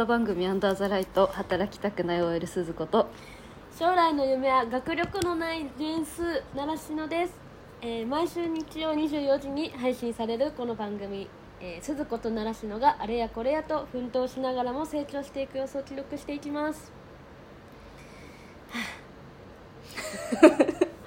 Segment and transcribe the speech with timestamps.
[0.00, 3.10] ト番組アンダーザライト働きたくない OL 鈴子と
[3.78, 7.34] 将来の夢は学力のないジェンス習志野です、
[7.82, 11.28] えー毎週日曜24時に配信されるこの番組、
[11.60, 16.90] えー、鈴子と習志野があれやこれやと奮闘しながらも成長していく様子を記録していきます。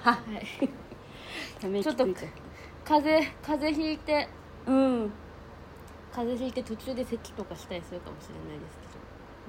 [0.02, 0.68] は はい。
[1.60, 2.06] ため息ちょっと
[2.84, 4.28] 風邪風邪ひいて
[4.68, 4.74] うう
[5.04, 5.12] ん。
[6.14, 8.83] 風邪ひいて途中で咳とかしたりするかもしれないです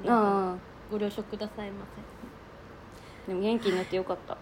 [0.08, 0.56] ああ
[0.92, 1.86] ご了承くださいま
[3.26, 3.32] せ。
[3.32, 4.38] でも元気になってよかった。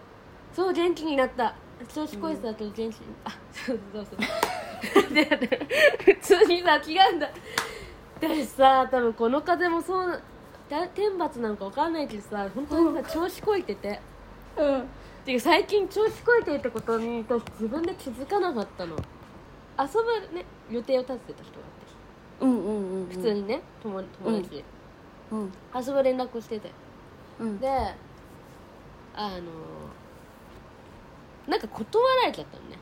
[0.52, 1.54] そう元気になった。
[1.92, 2.92] 調子こいつだと元気に、
[3.24, 4.16] あそうそうそ
[5.10, 5.14] う。
[5.14, 5.24] で
[6.04, 7.30] 普通にさ違うんだ。
[8.20, 10.20] 私さ多分この風もそうな
[10.68, 14.00] だ天罰なんかわかんないけどさ本当にさ調子こいてて。
[14.56, 14.84] うん。
[15.24, 18.96] ていうか最近調子こいてるってことに私自分で気づかなかったの。
[18.96, 19.00] 遊
[20.02, 21.74] ぶね予定を立ててた人がいて。
[22.40, 24.64] うんうんうん普通にね友友達、
[25.30, 25.52] うん。
[25.74, 26.70] 遊ぶ連絡をしてて。
[27.40, 27.58] うん。
[27.58, 27.68] で
[29.14, 29.42] あの
[31.46, 32.78] なんか断られちゃったのね。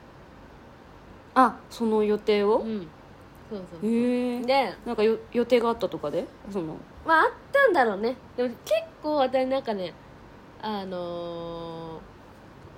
[1.35, 2.59] あその予定を？
[2.59, 2.89] うん。
[3.51, 6.27] そうそうへえでなんかよ予定があったとかで？
[6.51, 6.77] その。
[7.07, 8.17] まああったんだろうね。
[8.37, 9.93] でも結構私なんかね
[10.63, 11.99] あの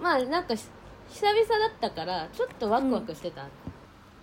[0.00, 0.68] ーまあなんかし
[1.08, 3.46] 久々だったからちょっとワクワクしてた、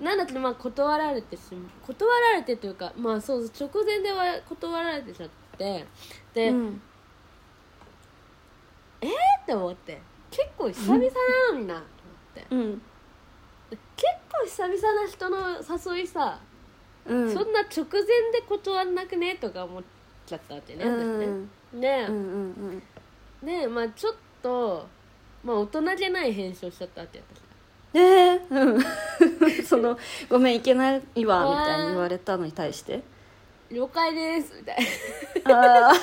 [0.01, 5.85] なんだけどまあ断られてしま断られてというかまあそう直前では断られてちゃって
[6.33, 6.81] で、うん。
[9.41, 11.85] って思って結構久々なのになと思っ
[12.35, 12.55] て。
[12.55, 12.81] うん。
[13.95, 16.39] 結構久々な人の誘いさ、
[17.05, 17.33] うん。
[17.33, 18.01] そんな直前
[18.31, 19.83] で断んなくねとか思っ
[20.25, 21.25] ちゃったわけね、う私ね。
[21.25, 21.49] ん。
[21.81, 22.17] で、うんう
[22.75, 22.83] ん
[23.43, 24.87] でまあちょっと
[25.43, 27.40] まあ大人じゃない編集をしちゃったって私
[27.93, 27.99] え。
[27.99, 28.83] ー、うん。
[29.65, 29.97] その
[30.29, 33.01] 「ごめんいけないわ」みたいに言われたのに対して。
[33.69, 34.77] 了解ですみたい
[35.45, 35.93] ああ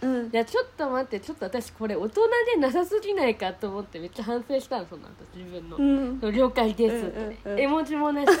[0.00, 0.22] うん。
[0.24, 5.76] ないやちょっと待ってちょっと私これ大人でなさすぎないかと思ってめっちゃ反省したのその後自分の。
[5.76, 6.20] うん。
[6.34, 7.06] 了解です。
[7.06, 7.60] って、うんうんうん。
[7.60, 8.32] 絵文字もなしで。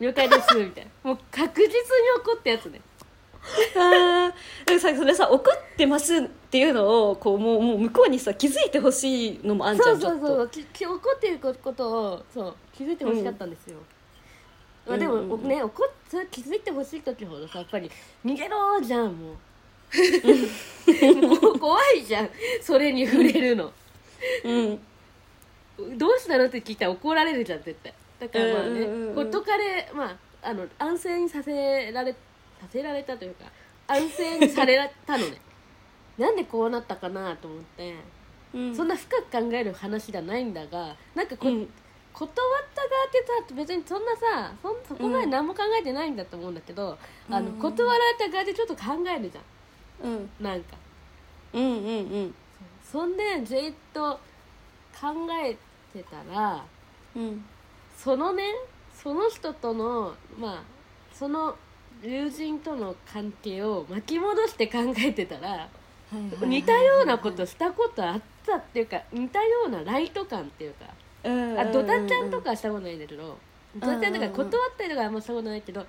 [0.00, 1.10] 了解ですみたいな。
[1.10, 1.72] もう確実に
[2.18, 2.80] 怒ったやつね
[3.76, 4.66] あー。
[4.66, 6.20] でもさそれさ怒ってますっ
[6.50, 10.10] ていうのをこうもうもう向こうにさ気づいてほしいのもあんじゃそうんそう。
[10.10, 10.26] ちょっと。
[10.26, 13.78] そうきき怒っていることをそう気づいてほしかったんですよ、
[14.86, 15.20] まあ、でも、うん。
[15.20, 17.90] うんうんね怒っそれ気づいてほしい時ほどさやっぱり
[18.24, 19.36] 逃げろじゃんもう。
[21.26, 22.30] もう怖いじゃん
[22.60, 23.72] それに触れるの。
[24.44, 24.78] うん。
[25.98, 27.92] どうしたのって聞いたら怒られるじゃん絶対。
[28.18, 29.14] だからまあね、うんうんうんうん。
[29.14, 30.16] ほっとかれまあ
[30.48, 32.14] あの安静にさせられ
[32.66, 33.44] させられたというか
[33.86, 35.40] 安静にされたのね。
[36.18, 37.94] なんでこうなったかなと思って、
[38.54, 38.74] うん。
[38.74, 41.68] そんな深く考える話じゃないんだがなんかこ、うん。
[42.12, 44.52] 断った側ってさ別にそんなさ
[44.88, 46.98] そこまで何も考えてないんだと思うんだけど、
[47.30, 50.10] あのうん断られた側でちょっと考えるじゃん。
[50.10, 50.30] うん。
[50.40, 50.76] なんか。
[51.52, 52.34] うんうんうん。
[52.82, 54.18] そんでずっと
[54.98, 55.54] 考え
[55.92, 56.64] てたら
[57.14, 57.44] うん。
[57.96, 58.44] そのね
[58.94, 60.62] その人とのまあ
[61.12, 61.54] その
[62.02, 65.68] 友人との関係を巻き戻して考えてたら
[66.42, 70.86] 似たようなことしたことあったっていうか似たようなライト感っていうか
[71.24, 73.38] あドタちゃんとかはしたことないんだけど
[73.76, 75.84] ドタちゃんとか断ったりとかはあんましたことないけど、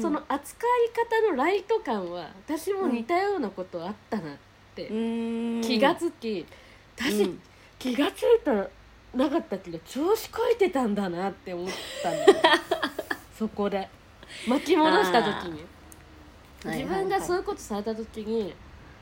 [0.00, 0.90] その扱い
[1.26, 4.36] 方のライト感は私も似たようなことあったなっ
[4.74, 6.46] て気がつき、
[6.96, 7.40] 私、うん。
[7.78, 8.68] 気がついたら
[9.14, 11.68] なかったけど調子こいてたんだなって思っ
[12.02, 12.34] たんだよ。
[13.36, 13.88] そこで
[14.48, 15.64] 巻き戻した時に。
[16.64, 18.54] 自分がそういうことされた時に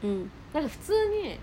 [0.03, 0.31] うん。
[0.53, 1.39] なんか普通に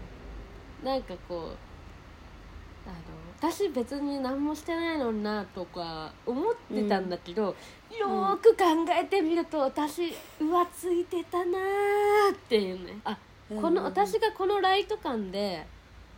[0.84, 2.96] なんかこうあの
[3.40, 12.98] 私別に何もしてないのになとか思ってたんだけど、よーく考えてみると私浮ついてたなーっていうね。
[13.06, 13.18] あ
[13.50, 15.66] この私がこのライト感で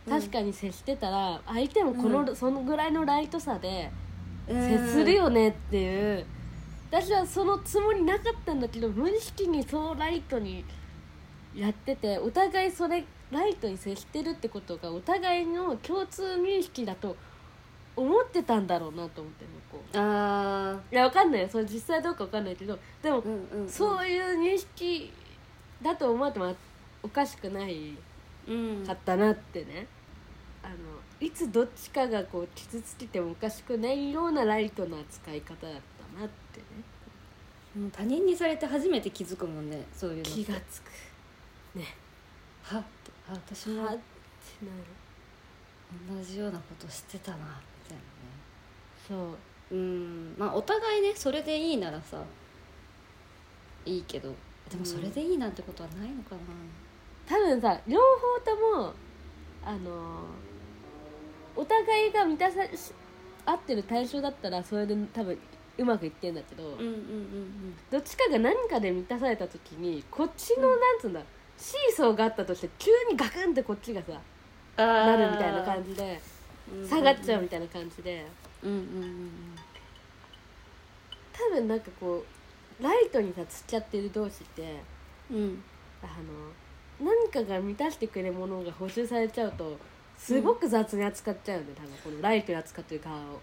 [0.08, 3.90] 確かに接してたら相手もこの、うそのぐらいのライトさで
[4.48, 4.68] うん。
[4.68, 6.26] 接するよねっていう
[6.92, 10.62] 私はそのつもりなかったんだけど無意識にそうライトに
[11.54, 17.16] やっててお互いそれライトに接してるってことがお互いの共通認識だと
[17.96, 19.98] 思ってたんだろうなと思って向こう。
[19.98, 21.48] あいやわかんないよ。
[21.50, 23.68] それ実際どうかわかんないけどでもーうんうん。
[23.68, 25.10] そういう認識
[25.80, 26.54] だと思っても
[27.02, 27.96] おかしくない
[28.46, 28.84] うん。
[28.86, 29.86] かったなってね。
[30.62, 30.74] あの
[31.20, 35.74] いつどっちかがこう傷つけてもおかしくないようなライトな使い方だっ
[36.14, 36.81] たなってね
[37.76, 40.90] うん他人にされて初めて気づくもんねそういうの気がつく。
[41.74, 41.84] ね。
[42.62, 42.82] はっ。
[42.82, 42.88] て
[43.28, 43.84] あ私も。
[43.84, 43.96] はって
[44.64, 46.18] なる。
[46.18, 47.42] 同じようなことしてたなみ
[47.88, 48.04] たいなね。
[49.08, 49.36] そ
[49.70, 49.74] う。
[49.74, 50.34] うん。
[50.38, 52.22] まあお互いねそれでいいならさ
[53.84, 54.34] いいけど。
[54.70, 56.40] でもそれでいいなんてことはないのかな、
[57.26, 58.94] 多分さ両方とも
[59.62, 60.24] あの
[61.54, 62.92] お互いが満たさし
[63.44, 65.38] 合ってる対象だったらそれで多分
[65.78, 71.20] うまくいってんだけど、うんうんうんどっちかが何かで満たされた時にこっちの、なんつうんだ
[71.58, 74.12] シーソーがあったとして急にガクンってこっちがさ
[74.78, 76.20] うんなるみたいな感じで
[76.82, 78.26] じ下がっちゃうみたいな感じで。
[78.62, 79.30] うんうんうん
[81.34, 82.22] 多分なんかこ
[82.80, 84.76] うライトにさつっちゃってる同士って
[85.30, 85.36] うん。
[85.36, 85.64] うん
[86.02, 86.52] あの
[87.00, 89.78] 何かが満たしてくれるものが補充されちゃうと
[90.18, 93.40] すごく雑に扱っちゃうよね多分このライトに扱ってる側を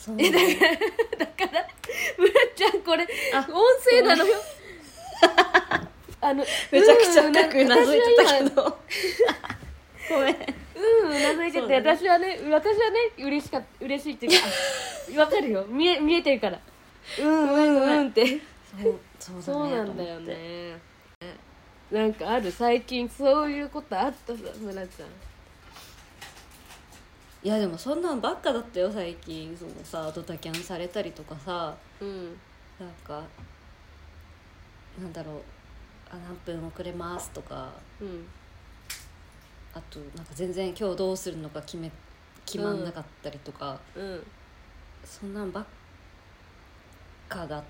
[0.00, 1.68] そうえだからだから
[2.16, 4.24] むらちゃんこれあ音声なの？
[4.24, 4.34] よ
[6.22, 8.78] あのめちゃくちゃ深くうなずいてたけど。
[10.08, 10.36] ごめん。
[10.74, 11.76] うんうなずいてて、ね。
[11.76, 14.46] 私はね私はね嬉しか嬉しいっていうか
[15.16, 15.64] あわかるよ。
[15.68, 16.58] 見え見えてるから。
[17.18, 18.26] うんうんうんって。
[18.82, 20.78] そうそうそうなんだよね。
[21.90, 22.50] なんかある？
[22.50, 25.08] 最近そういうことあったさ村ちゃん
[27.42, 31.74] いやでもそんなんばっかだったよ最近そのさドタキャンされたりとかさ。
[32.00, 32.24] うん。
[32.78, 33.22] なんか
[35.00, 35.34] なんだろう。
[36.10, 37.70] あ何分遅れますとか。
[38.00, 38.26] うん。
[39.72, 41.90] あとなんか全然今日どうするのか決め
[42.44, 44.26] 決まんなかったりとか、うん。
[45.04, 45.64] そんなんばっ
[47.26, 47.64] かだっ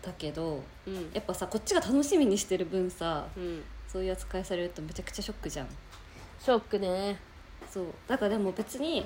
[0.00, 1.10] たけどうん。
[1.12, 3.64] やっぱさこっちが楽しみにしてる分さうん。
[3.88, 5.68] そういう扱いされるとめちゃくちゃショックじゃん。
[6.38, 7.18] ショックね
[7.74, 7.86] そう。
[8.06, 9.04] だからでも別に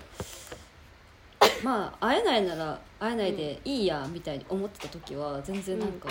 [1.65, 6.11] まあ会えないなら会えないでいいやみたいに思ってた時は全然なんか、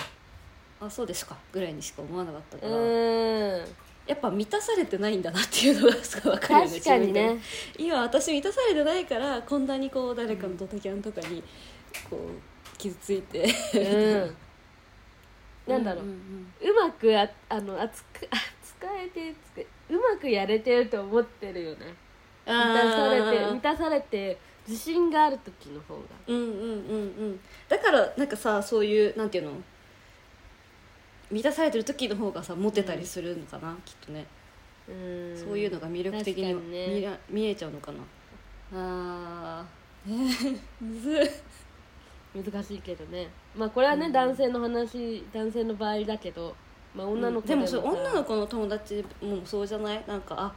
[0.81, 3.67] あそうですかぐらいにしか思わなかったうから、ん。
[4.07, 7.37] やっぱ満たされてないんだなっていうのがすごい分かるよね確かにね。
[7.77, 11.43] 今私満たされてないからこんなにこう誰かのドタキャンとかに
[12.09, 13.45] こう傷ついて
[15.67, 15.73] うん。
[15.73, 15.77] な。
[15.77, 19.35] んだろう、うまくああの扱扱えて
[19.89, 21.85] うまくやれてると思ってるよね。
[21.85, 22.06] うん
[22.47, 26.01] 満たされて満たされて自信がある時の方が。
[26.27, 26.63] うんうんうんう
[27.33, 27.39] ん。
[27.69, 29.51] だからなんかさそういうなんていうの？
[31.29, 34.25] 満たされてる時の方がさモテたりするのかな、きっとね、
[34.87, 35.37] うん。
[35.37, 36.87] そういうのが魅力的に確かにね。
[36.87, 37.99] 見ら見えちゃうのかな？
[38.73, 39.65] あ
[42.33, 43.27] 難しいけどね。
[43.55, 44.11] まあこれはね、うん。
[44.13, 46.55] 男性の話男性の場合だけど、
[46.95, 50.03] まあ、女の子でもそ女の子の友達もそうじゃない？
[50.07, 50.53] なんかあ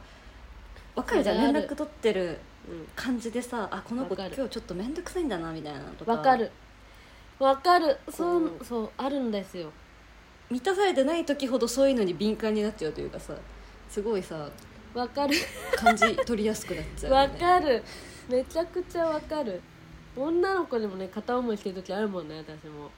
[0.95, 1.53] 分かるじゃん。
[1.53, 2.39] 連絡取ってる
[2.69, 2.87] うん。
[2.95, 6.51] 感じでさあこの子今日ちょっと面倒くさいんだなみたいなのとかわかる。
[7.39, 7.97] わかる。
[8.09, 9.71] そうそうあるんですよ。
[10.49, 13.33] 満たされてない時ほどそういうのに敏感になっちゃうというかさ
[13.89, 14.49] すごいさ
[14.93, 15.35] わかる。
[15.75, 17.39] 感じ取りやすくなっちゃうね。
[17.39, 17.83] かる。
[18.29, 19.61] めちゃくちゃわかる。
[20.15, 22.91] 女の子でもね片思いしてる時あるもんね私も。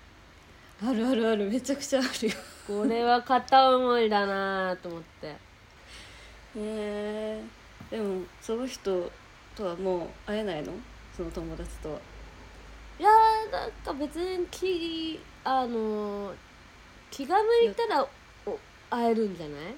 [0.83, 1.49] あるあるある。
[1.49, 2.33] めちゃくちゃあるよ。
[2.67, 5.27] これは片思いだなと思って。
[5.27, 5.35] へ
[6.57, 7.41] え
[7.95, 9.11] でもその人
[9.55, 10.73] とはもう会えないの？
[11.15, 11.99] その友達とは。
[12.99, 16.35] いやーなんか別に気あのー
[17.11, 18.07] 気が向いたら
[18.47, 18.57] お
[18.89, 19.75] 会えるんじゃない？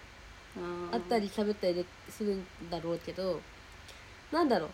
[0.91, 3.41] 会ったり喋ったりでするんだろうけど
[4.31, 4.69] なんだろう。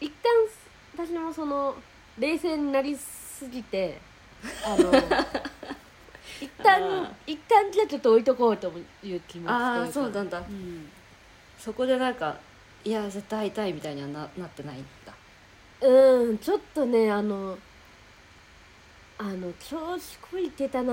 [0.00, 1.74] 一旦私もその
[2.18, 3.98] 冷静になりすぎて
[4.64, 4.92] あの
[6.40, 7.08] 一あ旦ー。
[7.26, 8.72] 一旦じゃあちょっと置いとこうと
[9.02, 9.82] いう気持ちというか。
[9.82, 10.38] あーそうなんだ。
[10.38, 10.88] うん、
[11.66, 12.36] そこでなんか
[12.84, 15.12] いや絶対会いたいみたいにはななってないんだ。
[15.80, 17.58] うんちょっとねあの
[19.18, 20.92] あの調子こいてたな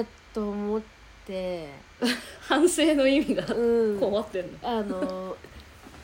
[0.00, 0.80] ーと思っ
[1.26, 1.70] て。
[2.40, 3.98] 反省の意味がうん。
[3.98, 4.58] こもってんの。
[4.62, 5.34] あの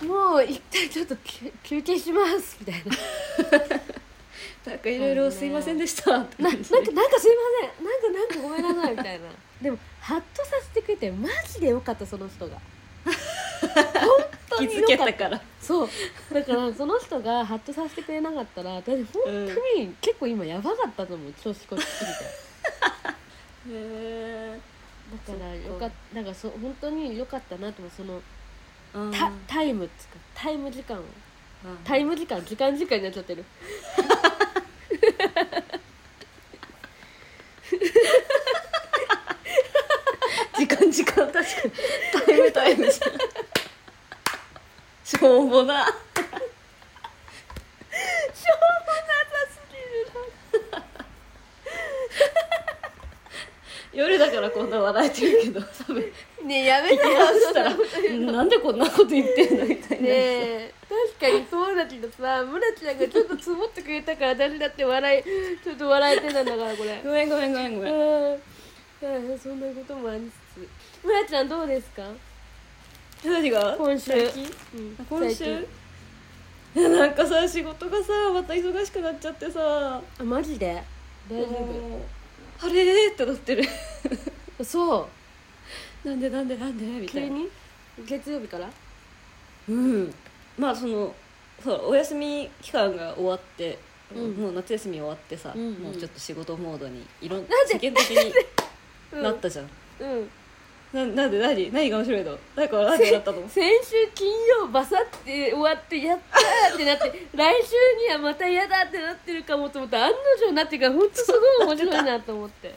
[0.03, 2.97] もう一回ちょっと休休憩しますみたいな。
[4.73, 6.21] なんかいろいろすいませんでした。
[6.21, 7.85] ってななんかなんかすいません。
[7.85, 9.29] なんかなんかごめんなさいみたいな。
[9.61, 12.57] でもハッとさせてくれてマジでよかったその人が
[13.83, 14.09] 本
[14.51, 15.13] 当気づによかった。
[15.13, 15.41] けたから。
[15.61, 15.89] そう。
[16.33, 19.31] だからその人がハッとさせてくれなかったら私本当
[19.81, 21.33] に結構今やばかったと思う。
[21.33, 23.77] 調子こいすぎて。
[23.77, 24.61] へえ
[25.27, 26.25] だからよかった。
[26.25, 27.91] かそ本当によかったなと思う。
[27.97, 28.23] その
[28.95, 29.13] うん。
[29.13, 31.01] タタイムっつうかタイム時間
[31.85, 33.45] タイム時間時間時間になっちゃってる。
[40.57, 41.73] 時間時間確かに。
[42.27, 43.13] タイムタイムじゃん
[45.07, 45.87] しょうもな。
[45.87, 46.03] しょうもな
[48.35, 50.83] さすぎる。
[53.93, 57.71] 夜だからこんな笑えてるけど多分なねえやめてよ直したら
[58.33, 60.75] なんでこんなこと言ってんのみたいな、ねえ
[61.19, 65.23] 確かにそうんだけどさ村ちゃんがちょっとつぼってくれたから私だって笑い
[65.63, 67.01] ちょっと笑えてたんだからこれ。
[67.05, 70.69] ごめんごめんごめんごめんそんなこともありつつ。
[71.07, 72.03] 村ちゃんどうですか？
[73.25, 73.77] 何が？
[73.77, 74.13] 今週。
[75.09, 75.67] 今週？
[76.75, 80.01] いやなんかさ仕事がさまた忙しくなっちゃってさ。
[80.19, 80.83] あマジで？
[81.31, 82.01] 大丈もう
[82.61, 83.09] あれ？
[83.09, 83.65] ーってなってる。
[84.59, 85.09] 夫そ
[86.05, 86.29] うなんで？
[86.31, 86.57] なんで？
[86.57, 86.85] なんで？
[86.85, 87.29] みたいな。
[87.29, 87.49] 急に？
[88.07, 88.69] 月曜日から？
[89.69, 90.15] うん。
[90.59, 91.15] まあその
[91.65, 93.79] そうお休み期間が終わって、
[94.15, 94.33] うん。
[94.35, 98.33] もう夏休み終わってさ、うんうんもうちょっと仕事モードにいろんな世間的に
[99.13, 99.23] うん。
[99.23, 99.71] なったじゃん、
[100.01, 100.31] うん
[100.97, 101.71] ななんで何？
[101.73, 102.39] 何が面白いの？
[102.57, 103.49] なんかなんでなったの？
[103.49, 109.99] 先週金曜バサって終わってやったーってなって 来週にはまた嫌だってなってるかもと思った。
[109.99, 112.75] ら案の定なってから本当すごい面白いなと思って。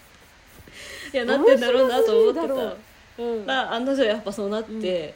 [1.14, 3.24] いやなってんだろうなと思ってた。
[3.24, 5.16] う、うん、でまあ案の定やっぱそうなって、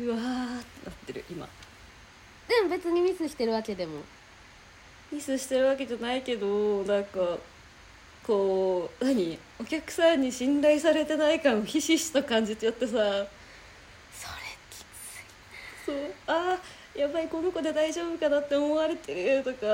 [0.00, 1.46] うわーってなってる今。
[2.62, 4.02] も別にミスしてるわけでも。
[5.10, 7.38] ミスしてるわけじゃないけどなんか
[8.24, 9.38] こう何？
[9.58, 12.92] お客さんに信頼されてない感をひしひしと感じちゃってさ。
[12.92, 13.26] それ
[15.86, 16.14] そう。
[16.26, 19.66] あーやばいこの子で大丈夫かなって思われてるとか。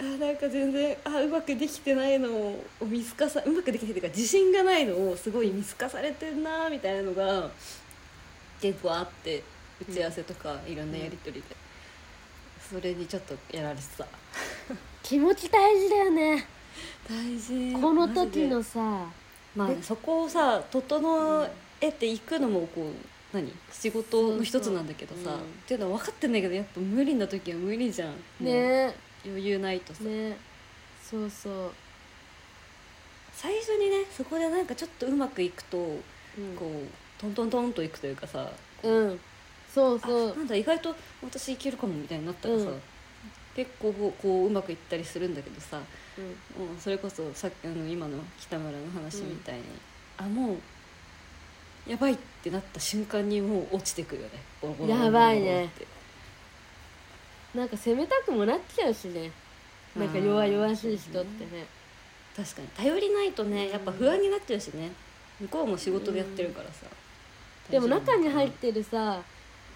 [0.00, 7.50] あーなんか全然あーうまくできてないのを見透かさうまくできてるというか自信がないのをすごい見透かされてんなみたいなのが
[8.60, 9.44] 結構あって
[9.80, 11.56] 打ち合わせとかいろんなやり取りで、
[12.68, 14.06] それにちょっとやられてた。
[15.02, 16.46] 気持ち大事だよね
[17.08, 17.72] 大事。
[17.80, 19.06] この時のさ
[19.54, 21.48] まあね、そこをさ整
[21.80, 23.52] えていくのもこう何？
[23.70, 25.36] 仕事の一つなんだけどさ、そうん。
[25.36, 28.14] っていうのは分かってんだけどやっぱ無理な時は無理じゃん。
[28.44, 28.94] ね。
[29.24, 30.36] 余裕ないとさ、ね。
[31.02, 31.72] そうそう、
[33.34, 35.98] 最初にねそこでなんかちょっとうまくいくと、うん、
[36.56, 38.50] こうトントントンといくというかさ
[38.82, 39.20] うん。
[39.72, 40.36] そうあそう。
[40.36, 42.82] なんだ意外と私いけるかもみたいになったらさ、うん。
[43.54, 45.78] 結構こうこううまくいったりするんだけどさ
[46.18, 46.20] う
[46.62, 46.66] ん。
[46.66, 49.62] もうそれこそさっきあの今の北村の話みたいに、
[50.18, 54.34] あもうやばいってなった瞬間にもう落ちてくるよね。
[54.60, 55.64] ボロボロボロボロやばいね。
[55.64, 55.86] って
[57.54, 59.30] なんか責めたくもなっちゃうしね。
[59.96, 61.66] なんか弱々しい人ってね。
[62.36, 62.68] 確かに。
[62.68, 64.90] 頼りないとねやっぱ不安になっちゃうしね。
[65.40, 66.86] 向こうも仕事でやってるからさ、
[67.68, 69.20] でも中に入っるてるさ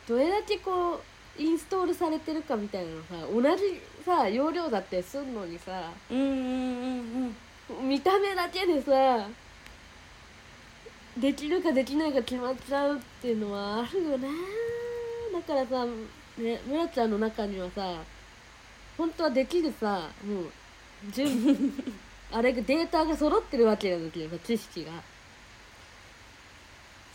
[0.07, 1.00] どれだけこ
[1.38, 5.90] うインストールされてるかみたいなのさ同じさ容量だってすんのにさ。
[6.08, 7.34] うんうんうん
[7.80, 7.88] うん。
[7.88, 9.28] 見た目だけでさ
[11.18, 14.28] できるかできないか決まっちゃうっていうのはあるよね。
[15.32, 15.84] だからさ
[16.38, 18.00] ね村ちゃんの中にはさ
[18.96, 20.52] 本当はできるさもう
[21.12, 21.28] 準
[22.30, 24.92] あれがデータが揃ってるわけなんだけどさ知識が。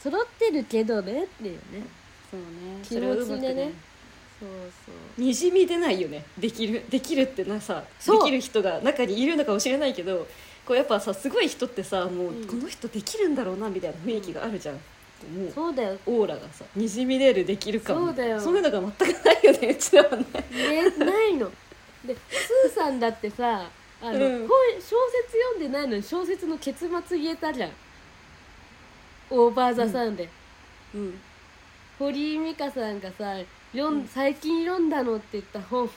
[0.03, 1.83] 揃ってるけどねっていうね。
[2.29, 2.81] そうね。
[2.83, 3.71] 気持ちでね
[4.41, 4.49] そう
[4.85, 5.21] そう。
[5.21, 6.25] にじみ出ないよね。
[6.37, 10.27] できるできるってなさできる人が中にいるのかもしれないけど
[10.65, 12.47] こうやっぱさすごい人ってさもう、うん。
[12.47, 14.79] この人できるんだろうなみたいな雰囲気があるじゃん、も
[15.47, 15.97] うそうだよ。
[16.05, 18.07] オーラがさにじみ出るできるかも。
[18.07, 18.39] そうだよ。
[18.39, 21.51] そういうのが全くないよねうちらはねねないの。
[22.03, 23.69] でスーさんだってさ
[24.01, 24.47] あの、うん。
[24.47, 27.71] 本小説読んでないのに小説の結末言えたじゃん。
[29.29, 30.27] オーバー・ザ・サンで、
[30.93, 31.19] うん。
[31.99, 33.37] 堀井美香さんがさ
[33.73, 35.93] 読ん最近読んだのって言った本をさ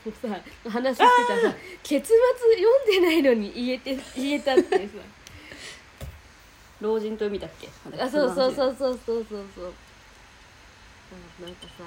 [0.69, 2.17] 話してたらさ結末
[2.57, 4.95] 読んでないのに言えて言えたってさ。
[6.81, 7.69] 老人と海だっけ？
[7.99, 9.65] あそうそううそうそうそうそうそう。
[9.65, 11.85] うんなんかさ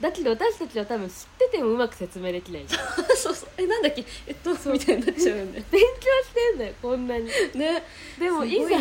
[0.00, 2.66] だけど私たちは多分知っててもうまく説明できない。
[2.66, 3.48] じゃんそうそう。
[3.58, 4.04] えなんだっけ？
[4.26, 5.88] えっとみたいになっちゃうんで 勉強
[6.24, 7.26] してんだよこんなに。
[7.54, 7.82] ね。
[8.18, 8.76] でもいいざ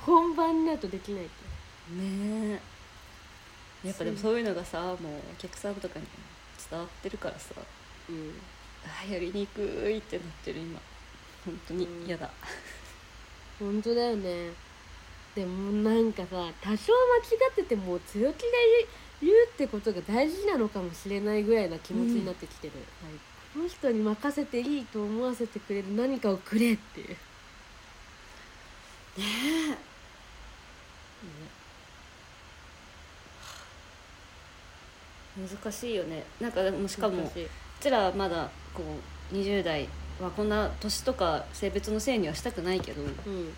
[0.00, 1.32] 本番になるとできないって。
[1.96, 2.60] ね
[3.84, 4.96] やっぱでもそういうのがさもうお
[5.38, 6.06] 客さんとかに
[6.70, 7.54] 伝わってるからさ
[8.08, 8.32] うん
[8.84, 10.80] あやりにくいってなってる今。
[11.44, 12.06] 本当にうん。
[12.06, 12.30] 嫌だ、
[13.58, 14.50] 本当だよね。
[15.34, 16.28] でもなんかさ
[16.60, 18.48] 多少間違ってても強気で
[19.22, 22.72] 言うってことが大事なのかもしれないぐらいな気持ちになってきてる、
[23.04, 23.12] はい、
[23.54, 27.16] この人に任せていいと思わせてくれる何かをくれっていう
[35.36, 36.24] 難しいよね。
[36.40, 37.30] なんかでもしかもう
[37.80, 38.82] ちらはまだこ
[39.32, 39.88] う20代。
[40.20, 43.54] はこんな年とか性別のせいにはしたくないけどうん。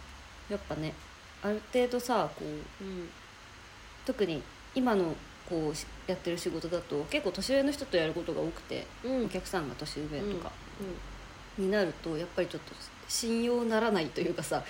[0.49, 0.95] やっぱね
[1.43, 3.09] ある程度さこううん。
[4.05, 4.43] 特に
[4.75, 5.15] 今の
[5.49, 9.27] こうしやってる仕事だと結構年上の人とやることが多くて、うん。
[9.27, 10.53] お客さんが年上とか。
[11.59, 12.75] うになるとやっぱりちょっと
[13.09, 14.65] 信用ならないというかさ、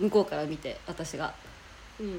[0.00, 1.34] 向こうから見て私が。
[1.98, 2.16] うん。
[2.16, 2.18] っ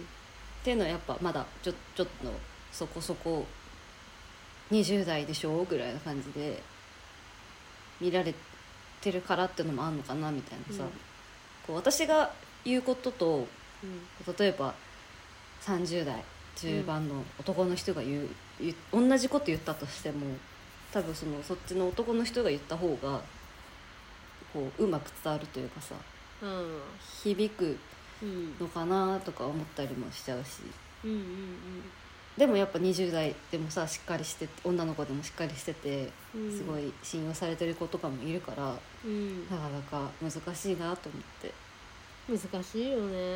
[0.64, 2.34] ていうのはやっぱまだちょちょっと
[2.72, 3.46] そこそこ
[4.72, 5.64] 20代でしょ？
[5.64, 6.62] ぐらいな感じで
[8.00, 8.34] 見られ
[9.02, 10.90] てるからっていうのもあんのかなみたいなさ、うん。
[11.68, 12.32] こう私が
[12.66, 13.48] 言うことと
[13.84, 14.36] うん。
[14.38, 14.74] 例えば
[15.62, 16.24] 30代
[16.56, 20.26] 中盤の男の人が言う,、言う同じこと言ったとしても
[20.92, 23.22] 多分そのそっちの男の人が言った方が
[24.54, 25.96] こううまく伝わるというかさ
[26.42, 26.82] うん。
[27.24, 27.78] 響く
[28.22, 28.56] うん。
[28.60, 30.60] のかなとか思ったりもしちゃうし。
[31.04, 31.20] うんうん
[32.40, 36.58] でもやっぱ20代でもさしっかりして女の子でもしっかりしててうん。
[36.58, 38.74] すごい信用されてる子とかもいるから
[39.06, 39.44] うん。
[39.50, 41.54] なかなか難しいなと思って、
[42.30, 43.36] 難しいよね、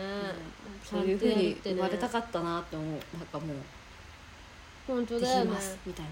[0.84, 2.90] そういうふうに生まれたっかったなって思う。
[2.90, 3.58] なんかもう
[4.88, 5.52] 本当だよね。
[5.52, 6.12] ますみたいな。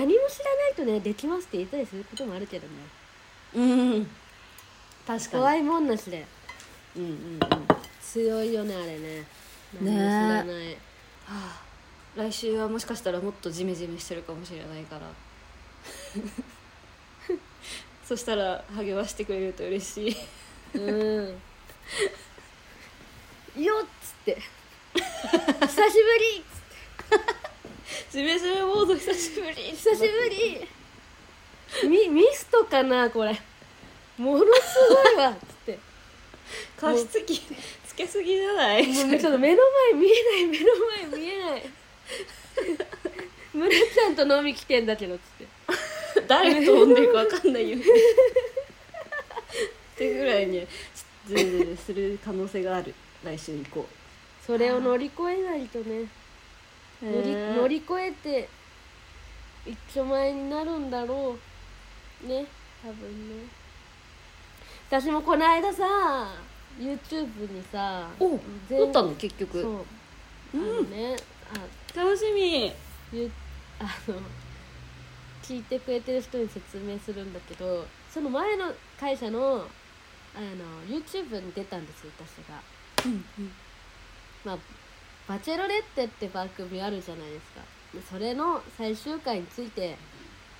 [0.00, 2.74] 何も知らないとねできますって言ったりすることもあるけどね。
[3.54, 3.60] う
[4.00, 4.06] ん。
[5.06, 5.42] 確かに。
[5.42, 6.26] 怖いもんなしで。
[6.96, 7.40] うんうんうん。
[8.02, 9.24] 強いよねあれね。
[9.80, 10.76] 何も知ねらない、は
[11.28, 11.62] あ、
[12.16, 15.02] 来週はもしかしたらもっとジメジメしてるかもしれないから。
[18.06, 20.16] そしたら励ましてくれると嬉しい。
[20.74, 21.40] うん。
[23.62, 24.38] よっつって。
[25.62, 26.44] 久しぶり。
[28.10, 29.54] ジメジメモード久しぶり。
[29.54, 30.68] 久しぶり。
[31.88, 33.40] ミミストかなこれ。
[34.18, 34.50] ものす
[34.90, 35.78] ごいわっつって。
[36.76, 37.40] 加湿器
[37.86, 38.92] つけすぎじゃない？
[38.92, 40.66] ちょっと目の前見えない目の
[41.10, 41.62] 前見えない
[43.52, 45.46] 村ちゃんと飲み来てんだけどっつって。
[46.28, 47.82] 誰と飲んでるか分かんないよ っ
[49.96, 50.66] てぐらいに
[51.26, 52.94] ズルズルする可能性がある。
[53.24, 53.86] 来週以降
[54.44, 56.08] それを乗り越えないとね。
[57.02, 58.48] 乗り乗り越えて
[59.66, 61.36] 一丁前になるんだろ
[62.24, 62.46] うね。
[62.82, 63.46] 多分ね。
[64.88, 66.34] 私もこの間さ
[66.78, 69.62] YouTube にさお全撮ったの結局。
[69.62, 69.84] そう。
[70.54, 71.16] あのね、
[71.94, 72.72] 楽しみ。
[73.78, 74.18] あの
[75.42, 79.66] 聞いてくれてる人に説明するんだけどその前の会社の
[80.34, 82.62] あの YouTube に出たんですよ私が。
[84.44, 84.58] まあ
[85.28, 87.60] 「バチェロレッテ」って番組あるじゃないですか。
[87.92, 89.96] でそれの最終回について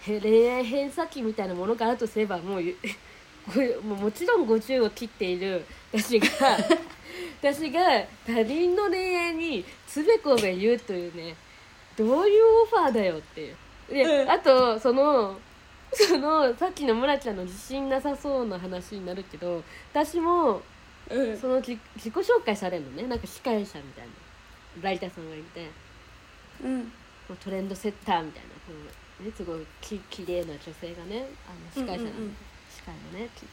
[0.03, 6.27] へ恋愛偏差値みたいなものがあるとすれば もうもちろん50を切っている私が
[7.41, 7.81] 私が
[8.27, 11.35] 他人の恋愛につべこべ言うというね
[11.97, 13.57] どういうオファーだよっていう。
[13.89, 14.31] で、うん。
[14.31, 15.39] あとその
[15.93, 20.63] そのさっきの村ちゃんの自信なさそうな話になるけど私も
[21.11, 21.37] うん。
[21.37, 23.03] その自自己紹介されるのね。
[23.05, 24.13] なんか司会者みたいな。
[24.83, 25.69] ライターさんがいて。
[26.65, 26.79] うん。
[26.79, 26.85] も
[27.31, 28.49] うトレンドセッターみたいな。
[28.67, 28.73] こ
[29.21, 32.37] の、ね、すごいき綺麗な女性がねあの司会者なの、うんうんうん。
[32.71, 33.45] 司会のねき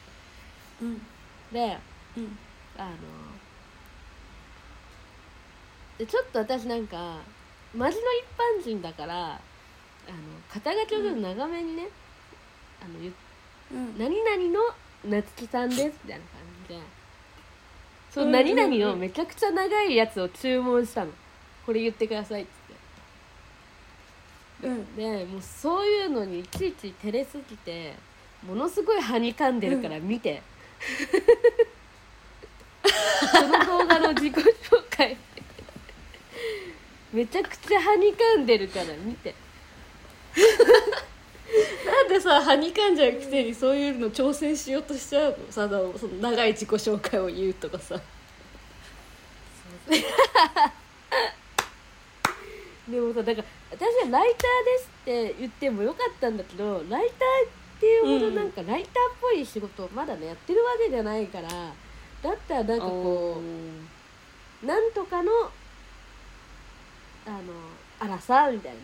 [0.81, 1.01] うん。
[1.51, 1.77] で
[2.17, 2.37] うん。
[2.77, 3.48] あので
[6.05, 7.17] ちょっと私なんか
[7.75, 10.17] マジの一般人だからあの
[10.51, 11.87] 肩書きをちょっと長めにね、
[12.81, 13.13] あの言っ
[13.71, 13.97] うん。
[13.97, 14.73] 何々の
[15.07, 16.79] 夏木さんですみたいな感じで
[18.11, 21.11] そううんうんうん何々のめちゃくちゃ長いやつを注文したの。
[21.65, 22.51] これ言ってくださいっつっ
[24.61, 24.67] て。
[24.67, 24.95] うん。
[24.95, 27.93] でもうそういうのにいちいち照れすぎて
[28.47, 30.41] ものすごいはにかんでるから見て、
[33.31, 34.41] その動画の自己紹
[34.89, 35.15] 介
[37.11, 39.33] めちゃくちゃはにかんでるから見て。
[41.85, 45.37] なんでさはにかんじゃくせにそういうの挑戦しようとしちゃうの？
[45.51, 47.99] さだその長い自己紹介を言うとかさ。
[52.87, 63.41] でもさだから私はライターですって言ってもよかったんだけどライターっていうほどなんかライターっぽい仕事をまだねやってるわけじゃないからだったらなんかこ
[64.63, 65.31] うなんとかの
[67.33, 67.53] あの
[67.99, 68.79] あらさみたいな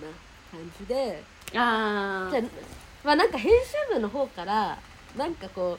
[0.51, 1.23] 感じで。
[1.53, 2.43] あじゃあ
[3.03, 4.77] まあなんか編集部の方から
[5.15, 5.77] なんかこ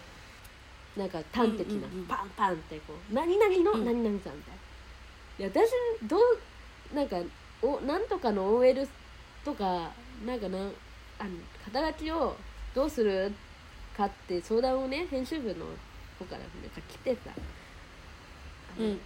[0.97, 3.85] うなんか端的なパンパンってこう何々のうん。
[3.85, 4.61] 何々さんみたいな。
[5.39, 5.71] いや私
[6.09, 7.17] どうなんか
[7.63, 8.89] おなんとかの OL
[9.45, 9.91] とか
[10.25, 10.59] なんかな
[11.19, 11.31] あの
[11.65, 12.37] 肩書きを
[12.75, 13.33] どうする
[13.97, 15.67] かって相談をね編集部の
[16.19, 17.31] 方からなんか来てさ。
[18.79, 19.01] うん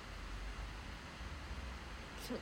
[2.26, 2.38] ちょう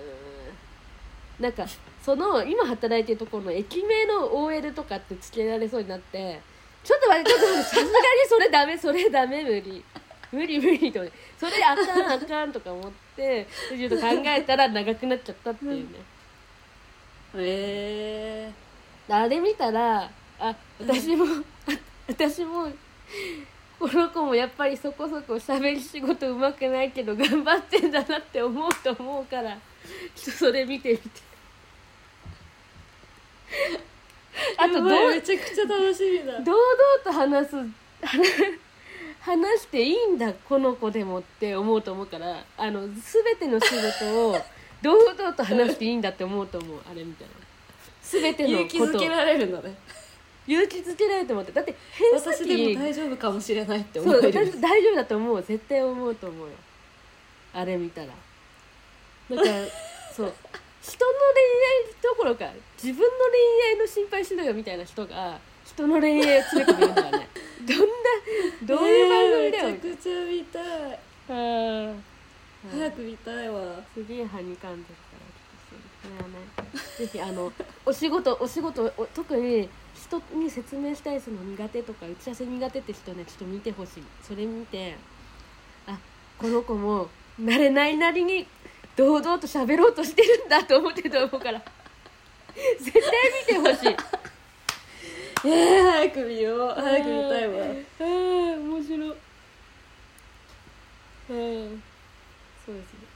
[0.00, 1.66] ーんなんか
[2.00, 6.40] その今働いてるところの駅名の OL とかってつけられそうになって
[6.84, 7.88] ちょっと待ってちょっと待ってさすがに
[8.28, 9.84] それダメそれダメ無理。
[10.32, 11.04] 無理無理と
[11.38, 15.98] それあかんあかんとか思ってちょっと考えたら長くなっちゃったっていうね、
[17.36, 18.52] へえ
[19.12, 21.72] あれ見たらあ私もあ
[22.08, 22.70] 私も
[23.78, 29.58] この子もやっぱりそこそこ喋り仕事うまくないけど頑張ってんだなって思うと思うからちょ
[30.22, 31.31] っとそれ見てみて
[34.56, 36.40] あとどうめちゃくちゃ楽しみだ。
[36.40, 36.58] 堂々
[37.04, 37.56] と話す
[39.20, 43.68] 話していいんだこの子でもって思うと思うからあの全ての仕
[44.00, 44.36] 事を
[44.82, 47.34] 堂々と話していいんだって思うと思うあれみたいな。
[48.02, 49.74] 全ての勇気ことづけられるのね。
[50.46, 51.52] 勇気づけられて思って。
[51.52, 55.42] だって偏差私でも値大丈夫かもしれないって思える私大丈夫だと思う。
[55.42, 56.52] 絶対思うと思うよ。
[57.54, 58.08] あれ見たら。
[58.08, 59.48] だから
[60.12, 60.34] そう。
[60.82, 62.50] 人の恋愛どころか
[62.82, 63.08] 自分の
[63.64, 67.28] 恋愛の心配しろよみたいな人が人の恋愛を強く見るのはね
[67.66, 70.98] どんなどういう番組だよえーめちゃくちゃ見たい。
[71.28, 71.94] あー
[72.70, 73.82] 早く見たいわ。
[73.94, 76.38] すげえはにかんでるからちょっとそれはね
[76.98, 77.52] ぜひあの
[77.86, 84.02] お仕事お仕事お特に人に説明したりするの苦手とか打ち合わせ苦手って人ねちょっと見てほしい。
[84.22, 84.96] それ見て
[85.86, 85.96] あ
[86.38, 87.08] この子も
[87.40, 88.46] 慣れないなりに
[88.96, 91.62] 堂々と喋ろうとしてるんだと思ってると思うから
[92.54, 93.96] 絶対見てほしい。
[95.44, 96.68] えー、早く見よう。
[96.68, 97.64] 早く見たいわ。
[97.64, 99.16] あー面白い。
[101.30, 101.82] うん
[102.64, 103.12] そうですね。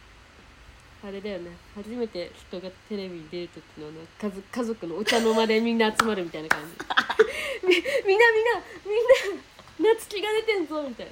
[1.04, 1.50] あれだよね。
[1.74, 7.66] 初めて人がテレビに出る時のね家族家族のお茶の間でみんな集まるみたいな感じ。
[7.66, 7.74] み
[8.06, 9.38] みんなみんなみん
[9.84, 11.06] な夏希が出てんぞみたい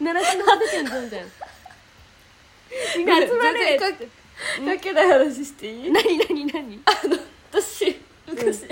[0.00, 1.26] な奈良市の出てんぞみたいな
[2.96, 6.80] みんな集まれ全然かけない話していい何何何
[7.60, 7.96] 私
[8.28, 8.64] 昔、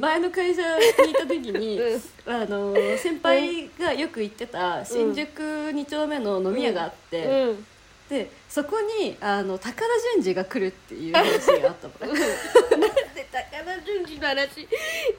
[0.00, 0.62] 前の会社
[1.04, 2.02] にいた時に、 うん。
[2.26, 7.66] あの先輩がよく行ってた新宿2丁目の飲み屋があって、うん。
[8.08, 12.12] でそこにあの宝淳二が来るっていう話があったの。
[12.12, 14.68] なんで宝淳二の話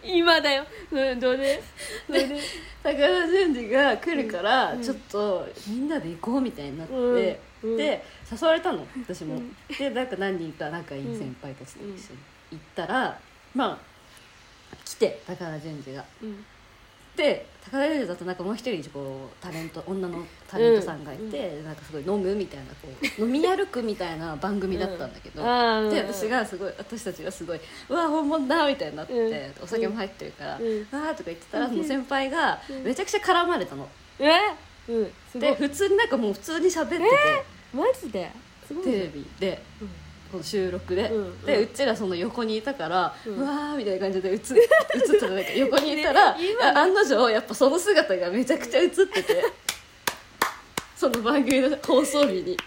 [0.04, 0.66] 今だよ。
[0.92, 1.64] うんどうで？
[2.08, 2.40] どうで？
[2.84, 4.84] 宝淳二が来るから、うん。
[4.84, 7.72] ちょっとみんなで行こうみたいになって、うん。
[7.72, 7.78] うん。
[7.78, 9.56] で誘われたの私も、うん。
[9.76, 12.00] でなんか何人か仲いい先輩たちと一緒に
[12.54, 13.20] 行ったら、
[13.54, 13.78] まあ
[14.86, 16.06] 来て宝淳二が。
[16.22, 16.46] うん。
[17.16, 22.88] で宝淳二だとなんかもう一人こうタレント女のタレントさんがいて、なんかすごい飲むみたいなこ
[23.20, 29.64] う 飲み歩くみたいな番組だったんだけど、あーで私がすごい私たちがすごい「うわ本物だ」みたいになって、うん。
[29.64, 30.80] お酒も入ってるから「うん。
[30.92, 32.84] わー」とか言ってたらその先輩がうん。
[32.84, 33.88] めちゃくちゃ絡まれたの。
[35.36, 37.06] で普通になんかもう普通に喋ってて、
[37.74, 38.32] マジで？
[38.68, 39.62] テねレビで。
[39.82, 40.03] うん
[40.34, 41.64] この収録で、うんでうん。
[41.66, 44.68] うちらその横にいたから、ううんわーみたいな感じで映映って
[45.20, 46.40] たなんか横にいたら、ね
[46.76, 47.06] 案の。
[47.06, 49.44] 定やっぱその姿がめちゃくちゃ映ってて。
[50.98, 52.58] その番組の放送日に。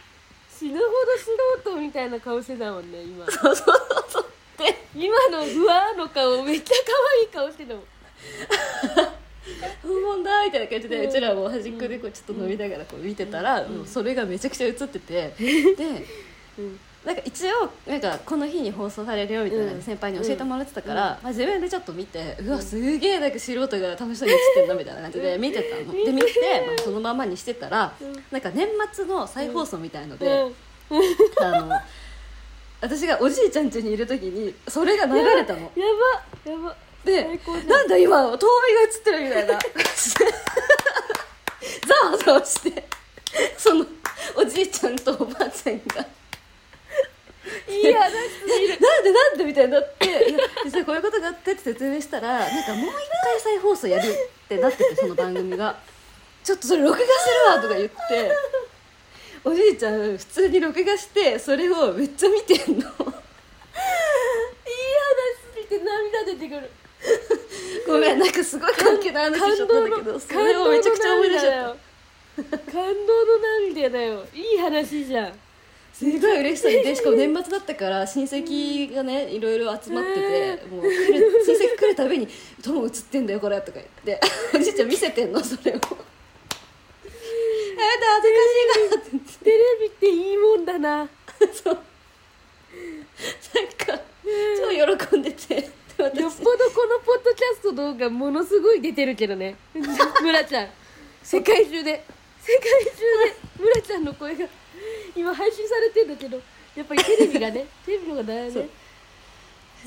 [0.57, 0.87] 死ぬほど
[1.18, 1.31] 素
[1.72, 3.26] 人みたいな顔してたもんね今。
[3.29, 3.66] そうそう
[4.09, 4.26] そう
[4.59, 6.81] で今のふわーの顔めっちゃ可
[7.18, 7.83] 愛い顔してたもん。
[9.83, 13.79] 本物だみたいな感じで、ううんちらも端っこでこうちょっと飲みながらこう見てたら、うん。
[13.79, 16.07] もうそれがめちゃくちゃ映ってて、で
[16.59, 19.80] うんなんか一応なんかこの日に放送されるよみたいなうん。
[19.80, 21.06] 先輩に教えてもらってたから、うん。
[21.06, 25.92] まあ、自分でちょっと見てうわすげえなんか素人が楽しそうに映ってんなみたいな感じで見てたの。
[25.92, 26.26] で見て、
[26.66, 28.12] まあ、そのままにしてたらうん。
[28.32, 30.26] なんか年末の再放送みたいので、
[30.90, 31.44] うん。
[31.46, 31.80] あの
[32.80, 35.60] 私がおじいちゃん家にいる時にそれが流れたの。
[35.60, 35.68] や
[36.44, 37.38] ばやばで
[37.68, 39.58] なんだ今遠いが映ってるみたいな。
[41.86, 42.84] ざわざわして
[43.56, 43.86] その
[44.36, 46.04] おじいちゃんとおばあちゃんが
[47.68, 48.81] いい話すぎる。
[48.81, 52.92] なんでなんでみたいになって実はこういうことがあってって説明したらなんかもう一
[53.24, 55.76] 回再放送やるってなっててその番組が。
[56.44, 58.33] ちょっとそれ録画するわとか言って
[59.42, 62.83] おじいちゃん普通に録画してそれをめっちゃ見てんの。
[62.83, 62.92] いい話す
[65.57, 66.70] ぎて涙出てくる。
[67.85, 71.76] ごめんなんかすごい関係ない話しちゃったんだけどそれをめちゃくちゃ思い出しちゃっ
[72.48, 72.59] た。
[72.59, 74.24] た感動の涙だよ。
[74.33, 75.33] いい話じゃん
[75.98, 82.28] すごい嬉しそうにでしかも年末だったから親戚がねいろいろ集まってて、もう来る親戚来るたびに
[82.62, 84.20] 「どうも映ってんだよこれ」とか言って
[84.54, 85.42] おじいちゃん見せてんの？
[85.42, 85.87] それを「やだ
[88.22, 89.44] 恥ずかしいな」って。
[89.44, 91.09] テレビっていいもんだな。
[91.64, 91.74] そう。
[91.74, 91.80] な
[93.62, 99.56] んか超喜んでてよっぽどこのポッドキャスト動画ものすごい出てるけどね。
[100.20, 100.68] 村ちゃん。
[101.22, 102.04] 世界中で。
[102.42, 103.64] 世界中で。
[103.64, 104.46] 村ちゃんの声が
[105.14, 106.40] 今配信されてんだけど
[106.74, 108.62] やっぱりテレビがね テレビの方がだよそう。
[108.62, 108.68] ね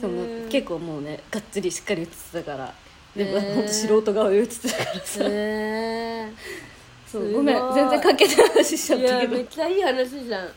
[0.02, 0.49] そのうん。
[0.49, 2.73] 結構もうねがっつりしっかり映ってたから。
[3.15, 6.32] でもへーほんと素人顔で映ってたからさ、へ
[7.12, 7.23] そう。
[7.28, 7.73] すごめん。
[7.73, 9.32] 全然関係ない話しちゃったけど。
[9.32, 10.47] めめっちゃいい話じゃん。
[10.47, 10.49] っ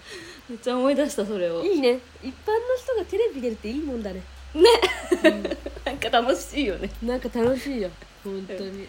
[0.63, 1.65] ちゃ思い出したそれを。
[1.65, 1.99] いいね。
[2.23, 4.23] 一般の人がテレビ出るっていいもんだね。
[5.85, 6.91] なんか楽しいよね。
[7.03, 7.91] なんか楽しいよ。
[8.23, 8.87] 本当に。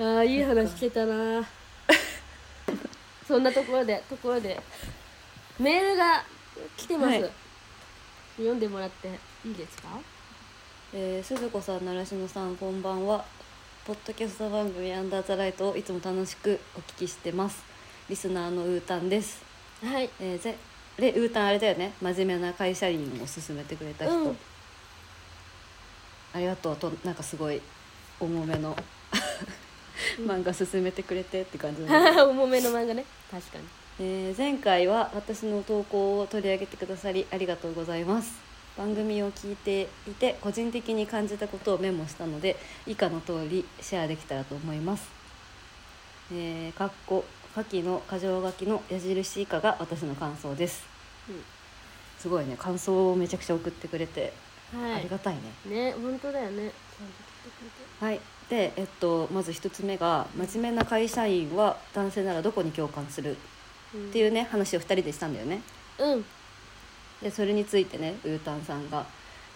[0.00, 1.48] ああいい話してたな
[3.26, 4.60] そんなところでところで。
[5.58, 6.22] メールが
[6.76, 7.30] 来てます、はい。
[8.36, 9.08] 読んでもらって
[9.42, 9.88] いいですか？
[10.92, 13.24] えー、鈴子さん習志野さんこんばんは。
[13.86, 17.64] ポッドキャスト番組アンダーザライトをいつも楽しくお聞きしてます。
[18.10, 19.42] リスナーのウータンです。
[19.82, 20.10] はい。
[20.20, 20.58] えー、ぜ
[20.98, 21.94] でウータンあれだよね。
[22.02, 24.38] 真面目な会社員を勧めてくれた人、うん。
[26.34, 27.62] ありがとうとなんかすごい
[28.20, 28.70] 重めの。
[28.70, 28.76] うん
[30.20, 32.26] 漫画勧めてくれてって感じなんだ。
[32.28, 33.04] 重めの漫画ね。
[33.30, 33.64] 確かに。
[33.98, 38.34] えー前回は私の投稿を取り上げてくださりありがとうございます。
[38.76, 42.56] 番組を聞いていて個人的に感じたことをメモしたので
[42.86, 45.08] 以下の通りシェアできたらと思います。
[46.30, 50.84] えー、かっこ下記の箇条書きの矢印以下が私の感想です。
[52.18, 52.56] すごいね。
[52.58, 54.32] 感想をめちゃくちゃ送ってくれて、
[54.74, 54.92] はい。
[54.94, 55.40] ありがたいね。
[55.64, 56.70] ね本当だよね。
[58.00, 63.36] はいでえっとまず一つ目が真面目な会社員は男性ならどこに共感する？
[63.94, 65.62] っていうね話を2人でしたんだよね。
[65.98, 66.24] うん。
[67.22, 69.06] でそれについてねウータンさんが、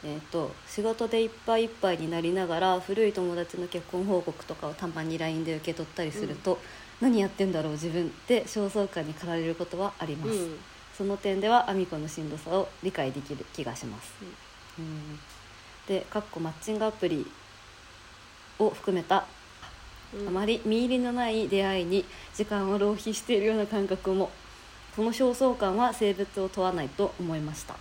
[0.02, 6.58] えー、と仕事でいっぱいいっぱいになりながら古い友達の結婚報告とかをたまに LINE で受け取ったりすると、
[7.00, 10.58] 何やってんだろう自分って焦燥感に駆られることはあります、うん。
[10.96, 14.14] その点ではアミコのしんどさを理解できる気がします、
[14.78, 15.18] うん。
[15.86, 17.26] でかっこマッチングアプリ
[18.60, 19.26] を含めた
[20.14, 20.28] うん。
[20.28, 24.30] あまり見入りのない出会いに時間を浪費しているような感覚も
[24.94, 27.74] その焦燥感は性別を問わないと思いました。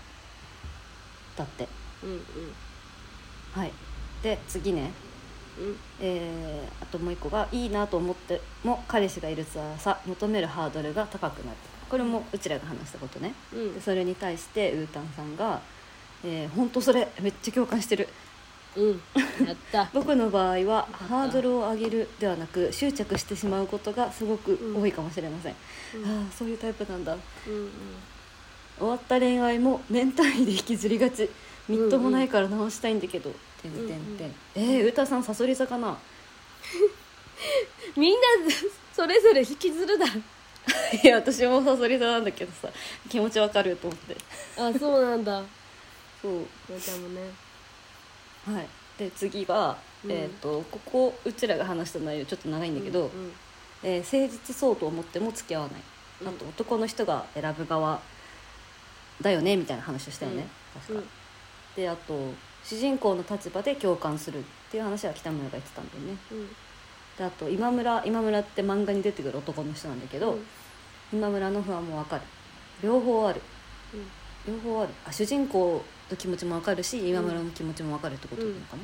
[1.35, 1.67] だって。
[2.03, 2.19] うんうん。
[3.53, 3.71] はい。
[4.23, 4.91] で次ね。
[5.59, 5.77] うん。
[5.99, 11.57] えーあともう一個がいいなと思っても彼氏がいるツアーさ求めるハードルが高くなる。
[11.89, 13.33] これもうちらが話したことね。
[13.53, 13.73] うん。
[13.73, 15.61] でそれに対してウータンさんが
[16.23, 18.07] 「えー、ほんとそれめっちゃ共感してる
[18.75, 19.01] うん
[19.45, 19.89] やった。
[19.93, 25.55] 僕の場合はハードルを上げるではなく執着してしまうことがすごく多いかもしれません、
[25.95, 26.05] うん。
[26.05, 27.13] ああそういうタイプなんだ。
[27.13, 27.71] うんうん。
[28.77, 31.29] 終わった恋愛も年単位で引きずりがち。
[31.67, 34.35] みっともないから直したいんだけど、てんてんてん。
[34.55, 35.95] えー、うたさんさそり座かな
[37.95, 38.17] みんな
[38.91, 40.05] それぞれ引きずるだ。
[41.03, 42.69] いや私もさそり座なんだけどさ。
[43.07, 44.17] 気持ちわかると思って。
[44.57, 45.43] あそうなんだ。
[46.21, 46.39] そう。
[46.69, 47.21] まちゃんもね
[48.45, 48.67] はい。
[48.97, 50.11] で次が、うん。
[50.11, 53.33] えっ、とここうちらが話した内容ちょっと長いんだけど、うん
[53.83, 55.81] えー誠実そうと思っても付き合わない、
[56.21, 56.27] うん。
[56.27, 58.01] あと男の人が選ぶ側
[59.21, 61.05] だよねみたいな話をしたよね、確か、うん。
[61.75, 66.17] であと主人公の立場で共感するっていう話は北村が言ってたんだよね。
[66.31, 66.47] うん。
[67.17, 70.45] であと今村今村って漫画に出てくる男の人なんだけど、うん。
[71.11, 72.21] 今村の不安もわかる。
[72.83, 73.41] 両方ある。
[74.47, 74.93] 両方ある。
[75.05, 78.83] あ主人公の気持ちもわかるし今村の気持ちもわかるってことなのかな、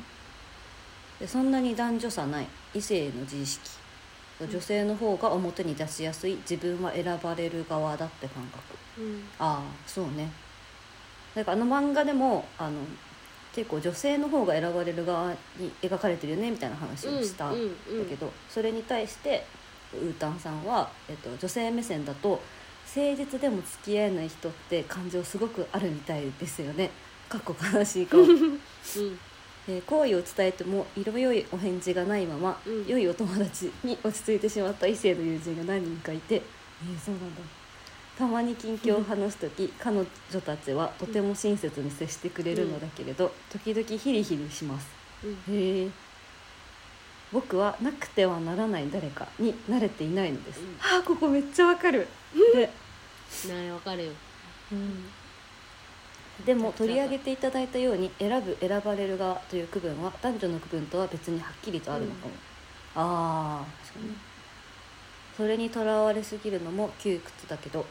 [1.20, 3.70] でそんなに男女差ない異性の自意識
[4.40, 8.76] 女性の方が表に出しやすい自分は選ばれる側だって感覚。
[8.98, 9.24] うん。
[9.38, 10.30] ああそうね。
[11.34, 12.80] なんかあの漫画でもあの
[13.54, 19.46] 結構女性の方が選ばれる側に描かれてるよねみたいな話をしたんだけど、それに対して
[19.94, 22.42] ウータンさんは、えっと、女性目線だと
[22.94, 26.90] 誠実でも付き合えない人って感情すごくあるみたいですよね
[27.28, 28.60] かっこ悲しい顔、うん。
[29.68, 32.86] えー好意を伝えても色良いお返事がないまま、うん。
[32.86, 37.40] 良いお友達に落ち着いてしまった異性の友人が何人かいてえー、そうなんだ。
[38.18, 40.06] たまに近況を話す時、彼女
[40.40, 44.88] たちはとても親切に接してくれるのだけれど、時々ヒリヒリします。
[45.24, 45.32] うん。
[45.32, 45.88] へえ
[47.32, 50.76] 僕はなくてはならない誰かに慣れていないのです、うん。
[50.80, 52.06] ああここめっちゃわかる、
[52.54, 52.70] で
[53.48, 54.12] ねわかるよ
[56.44, 62.32] でも取り上げていただいたように選ぶ選ばれる側という区分は男女の区分とは別にはっきりとあるのかも、
[62.94, 64.14] ああ確かに。
[65.36, 67.86] それにとらわれすぎるのも窮屈だけど、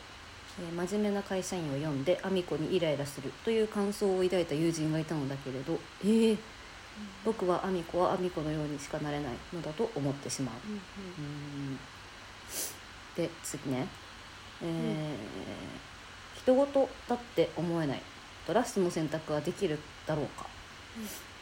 [0.59, 6.37] えー真面目な会社員を読んでアミコにイライラするという感想を抱いた友人がいたのだけれどえー
[7.25, 10.55] 僕はアミコはアミコのようにしかなれないのだと思ってしまう。
[10.69, 11.27] うんう
[11.73, 11.79] ん。
[13.15, 13.87] で次ね。
[14.61, 15.65] えー
[16.41, 18.01] 人事だって思えない
[18.45, 20.45] とラストの選択はできるだろうか、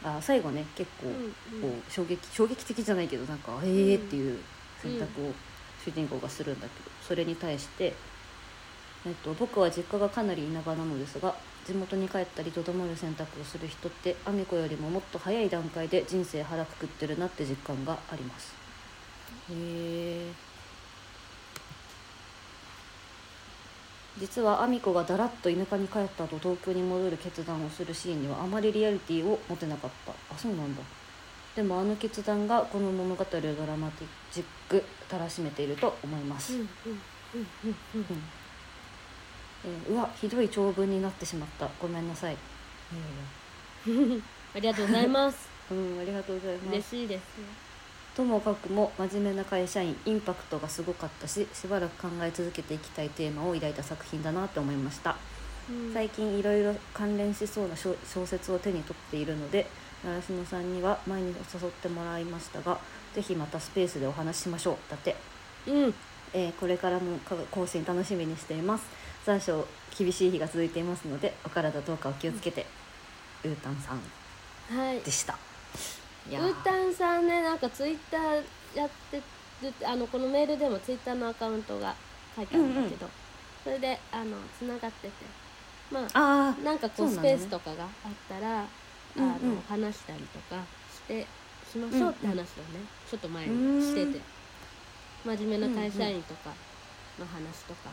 [0.02, 4.38] あ最後ね結構うんこう衝撃衝撃的じゃないけどなんか「ええー」っていう
[4.82, 5.32] 選択を
[5.84, 7.94] 主人公がするんだけどそれに対して、
[9.06, 11.34] えっと、僕は実家がかなり田舎なのですが
[11.66, 18.54] 地元に帰ったりとどまる選択をする人ってアミコよりももっと早い段階で人生腹くくってるなって実感があります。
[19.50, 20.53] へえ
[24.18, 30.12] 実はアミコがだらっと田舎に帰った後東京に戻る決断をするシーンにはあまりリアリティを持てなかった。
[30.12, 30.82] あそうなんだ。
[31.56, 36.54] でもあの決断がこの物語をドラマティックたらしめていると思います、
[39.88, 41.68] うわひどい長文になってしまった。
[41.80, 42.36] ごめんなさい、
[43.86, 44.22] えー
[44.56, 45.48] ありがとうございます。
[45.70, 46.68] うんありがとうございます。
[46.68, 47.63] 嬉しいです
[48.14, 55.16] ともかくも真面目な会社員インパクトがすごかったししばらく考え続けていきたいテーマを抱いた作品だなと思いました。
[55.68, 55.92] うん。
[55.92, 59.66] 最近いろいろ関連しそうな小小説を手に取っているので
[60.02, 62.78] 習志野さんには前に誘ってもらいましたが
[63.12, 64.76] ぜひまたスペースでお話ししましょう。
[64.90, 65.16] だって、
[65.66, 65.94] うん。
[66.32, 68.84] えーこれからもか更新楽しみにしています。
[69.24, 72.66] 残暑厳しい日が続いていますのでお体どうかお気をつけて、
[73.44, 74.00] うーたんさん
[74.68, 75.00] はい。
[75.00, 75.32] でした。
[75.34, 75.53] い
[76.28, 76.54] うやー。
[76.62, 78.42] たんさんねなんかツイッター
[78.76, 79.18] やって
[79.62, 81.94] るあのこのメールでもツイッターのアカウントが
[82.36, 83.08] 書いてあるんだけど、
[83.62, 85.12] それであのつながってて
[85.90, 87.90] まああなんかこうスペースとかがあっ
[88.28, 88.66] たら、
[89.16, 90.60] うんうんあの話したりとか
[90.92, 91.24] して
[91.70, 92.46] しましょうって話をね、
[93.08, 94.34] ちょっと前うんにしてて。
[95.24, 96.52] 真面目な会社員とか
[97.18, 97.88] の話とか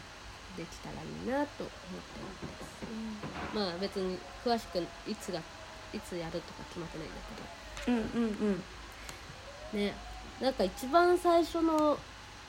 [0.58, 1.70] できたらいいなと思っ
[2.04, 2.20] て
[3.56, 5.40] ます、まあ別に詳しくいつが
[5.94, 7.48] いつやるとか決まってないんだけど。
[7.48, 8.04] あうんうん
[9.74, 9.80] うん。
[9.80, 9.94] ね。
[10.40, 11.98] なんか一番最初の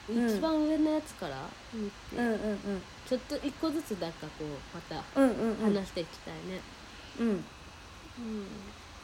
[0.08, 1.36] うん一番上のやつから
[1.74, 2.82] うんうんうん。
[3.06, 5.74] ちょっと一個ずつなんかこうまたうんうんうん。
[5.74, 6.60] 話していきたいね。
[7.20, 7.28] うん。
[7.28, 7.44] うん。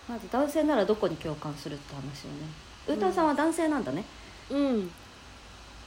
[0.09, 2.47] まず男性ならどこに共感するって話よね。
[2.88, 4.05] うーたんさんは男性なんだね、
[4.51, 4.91] うん。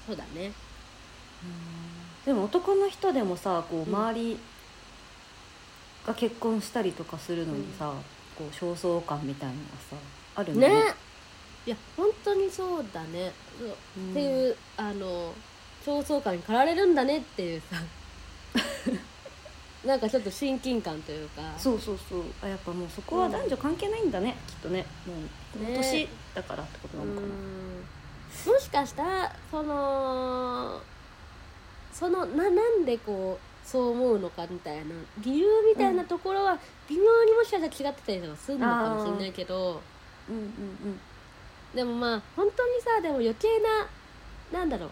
[0.05, 0.51] そうだね。
[2.25, 3.95] でも男の人でもさこううん。
[3.95, 4.39] 周り
[6.05, 7.93] が結婚したりとかするのにさ、
[8.37, 9.95] こう焦燥感みたいなのがさ
[10.35, 10.93] あるんだね。
[11.65, 13.67] いや本当にそうだね、そう。
[13.97, 14.11] うん。
[14.11, 15.33] っていうあの
[15.85, 17.77] 焦燥感に駆られるんだねっていうさ。
[19.85, 21.41] なんかちょっと親近感というか。
[21.57, 22.23] そうそうそう。
[22.41, 24.85] あやっぱもうそこは男女関係ないんだね、きっとね。
[25.05, 25.17] もう
[25.57, 28.53] この年だからってことなのかな、うん。
[28.53, 30.81] もしかしたらその
[31.91, 34.83] そのななんでこうそう思うのかみたいな
[35.19, 39.81] 理由みたいなところは微妙にもしかしたら違ってたりとかするのかもしれないけど
[40.31, 40.41] うんう
[40.89, 40.99] ん
[41.75, 43.47] でもまあ本当にさでも余計
[44.51, 44.91] ななんだろう。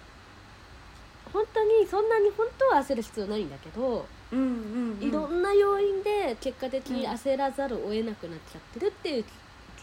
[1.32, 5.08] 本当にそんなに本当は焦る必要ないんだけど、うんうんうんうん。
[5.08, 9.26] いろんな要因で結果的に焦らざるを得なくなっちゃってるっていう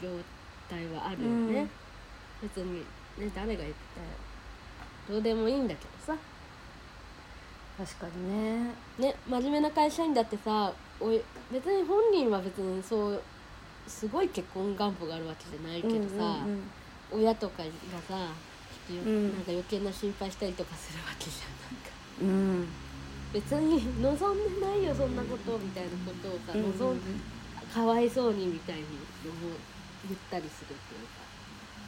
[0.02, 0.08] 状
[0.68, 1.70] 態はあるよね、うん
[2.42, 2.80] 別に
[3.18, 3.76] ね誰が言って
[5.08, 6.16] どうでもいいんだけどさ。
[7.78, 8.74] 確かにね。
[8.98, 13.22] ね真面目な会社員だってさおい別に本人は別にそう
[13.86, 16.62] すごい結婚願望があるわけじゃないけどさ、うんうん
[17.08, 17.68] 親とかが
[18.08, 18.18] さ、ん。
[18.18, 22.50] なんか余計な心配したりとかするわけじゃんなんか。
[22.50, 22.60] うん。
[22.60, 22.68] うん
[23.32, 27.00] 別に望んでないよそんなことみたいなことをさ、うんうん望ん
[27.72, 28.82] かわいそうにみたいに
[29.24, 29.52] 思う
[30.08, 31.26] 言ったりするっていうか。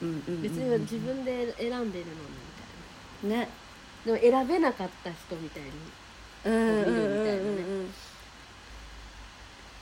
[0.03, 1.91] うんうんうん別に自分で選んでるのに
[3.23, 3.49] みたいね。
[4.05, 5.71] なでも選べなかった人みたいに
[6.45, 7.91] うんうんうん見るみたいなねうんうん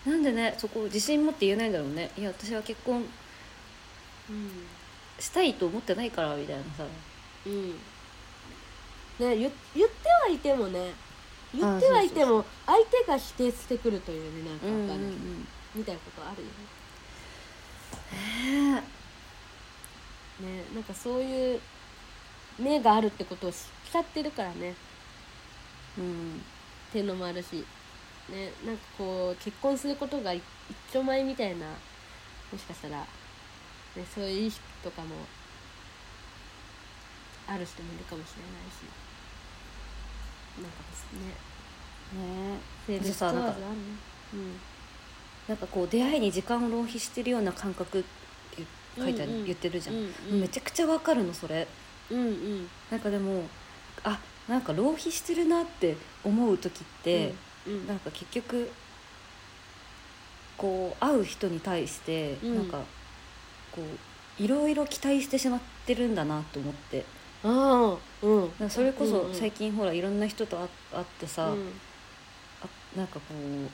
[0.07, 2.11] なんでねそこ自信持って言えないんだろうね。
[2.16, 3.05] いや私は結婚
[4.31, 4.51] うん。
[5.19, 6.85] したいと思ってないからみたいなさ。
[7.47, 7.71] うん。
[7.71, 7.77] ね
[9.19, 10.92] 言言ってはいてもね
[11.55, 15.11] 言ってはいても相手が否定してくるというねなんかわかんないけど、
[15.75, 16.49] みたいなことあるよ
[18.53, 18.73] ね。
[18.73, 18.83] ね
[20.40, 21.61] ねなんかそういう
[22.59, 23.59] 目があるってことを知っ
[23.92, 24.75] ちゃってるからね。
[25.99, 26.40] うん。
[26.90, 27.64] っていうのもあるし
[28.31, 30.43] ねなんかこう結婚することが一
[30.93, 31.67] 丁前みたいな
[32.53, 33.07] もしかしたら、ね、
[34.15, 35.09] そういう意識とかも
[37.49, 39.07] ある人もいるかもしれないし。
[40.62, 41.35] なんかですね。
[42.21, 42.59] ね。
[42.87, 43.67] 性別問わずあるね。
[44.35, 44.61] うん。
[45.49, 48.62] なんかこう出会いに時間を浪費してるような感覚って
[48.97, 49.45] 書いてある、うんうん。
[49.45, 50.41] 言ってるじゃん、うんうん。
[50.41, 51.69] めちゃくちゃわかるのそれ。
[52.11, 52.68] うんうん。
[52.91, 53.45] なんかでも
[54.03, 54.18] あ
[54.49, 57.39] なんか浪費してるなって思う時って、うん
[57.87, 58.71] なんか結局
[60.57, 62.55] こう会う人に対して、うん。
[62.57, 62.79] なんか
[63.73, 67.05] こういろいろ期待してしまってるんだなと思って。
[67.45, 68.41] ああうん。
[68.41, 71.73] なんかそれこそ最近ほらいろんな人と会会ってさ、うん。
[72.62, 73.71] あなんかこう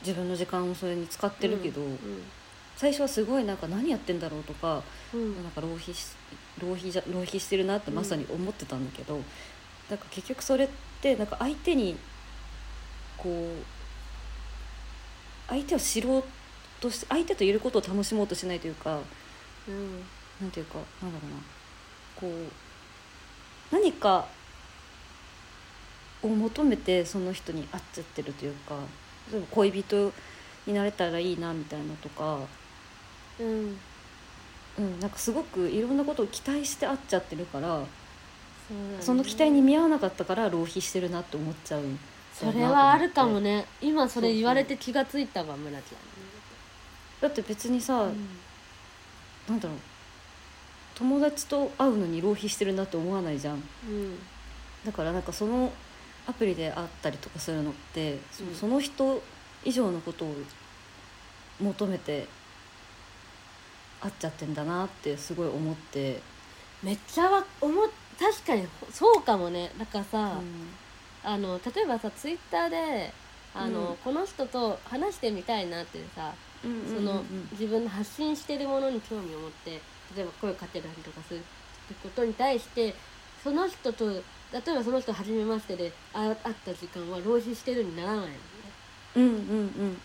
[0.00, 1.98] 自分の時間をそれに使ってるけど、うん
[2.76, 5.42] 最初はすごいなんか何やってんだろうとか、うん。
[5.42, 6.14] なんか浪費し
[6.62, 9.20] 浪費じゃ浪費してるなってまさに思ってたんだけど、
[9.90, 10.68] なんか結局それっ
[11.00, 11.96] てなんか相手に
[13.18, 13.64] こう
[15.48, 16.24] 相手を知ろう
[16.80, 19.00] として相手といることを楽しもうとしないというか
[19.68, 20.02] うん。
[20.40, 21.36] なんていうかなんだろうな。
[22.16, 24.26] こう何か
[26.22, 28.76] を求めてその人に会っちゃってるというか
[29.30, 30.12] 例えば恋人
[30.66, 32.40] になれたらいいなみたいなとか、
[33.38, 33.78] うん。
[34.78, 37.80] うん、なんかすごくいろんなことを期待して会っちゃってるから
[38.68, 38.96] そね。
[39.00, 41.82] その期待に見合わなかったから浪費してるなって思っちゃう
[42.38, 43.66] それはあるかもね。
[43.80, 45.98] 今それ言われて気がついたわ村ちゃん
[47.20, 48.28] だって別にさ、うん。
[49.48, 49.78] なんだろう。
[50.94, 53.56] 友達と会うのに浪費してるなって思わないじゃん。
[53.56, 53.58] う
[53.90, 54.18] ん。
[54.84, 55.72] だからなんかその
[56.28, 58.54] アプリで会ったりとかするのって、そうん。
[58.54, 59.20] その人
[59.64, 60.34] 以上のことを
[61.60, 62.28] 求めて
[64.00, 66.22] 会っちゃってんだなってすごい思って、
[66.84, 69.70] めっちゃわ思っ確かにそうかもね。
[69.78, 70.40] だからさ、
[71.24, 73.12] あの例えばさツイッターで
[73.54, 73.96] あの、うん。
[73.96, 76.32] この人と話してみたいなってさ
[76.64, 79.80] うんその、自分の発信してるものに興味を持って
[80.16, 81.38] 例えば声をかけたりとかする。
[81.38, 81.42] っ
[81.88, 82.94] てことに対して
[83.42, 88.32] その人と例えばその人初めましてであ会った時間は浪費してるにならないのね。
[89.16, 90.00] うんうんうん。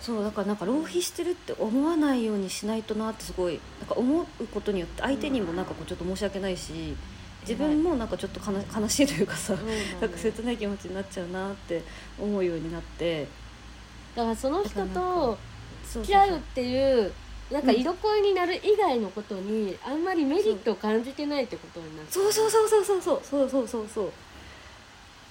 [0.00, 6.94] そうだからなんか浪費してるって思わないようにしないとなってすごいなんか思うことによって相手にもなんかこうちょっと申し訳ないし
[7.48, 8.40] 自分もなんかちょっと
[8.78, 9.78] 悲しいというかさそうだね。
[10.00, 11.82] なんか切ない気持ちになっちゃうなって
[12.20, 13.26] 思うようになって。
[14.14, 15.38] だからその人と
[15.90, 17.12] 付き合うっていう
[17.50, 22.32] なんか色恋になる以外のことにあんまりメリットを感じてないってことになってそう。
[22.32, 24.12] そうそうそうそうそうそうそうそうそう。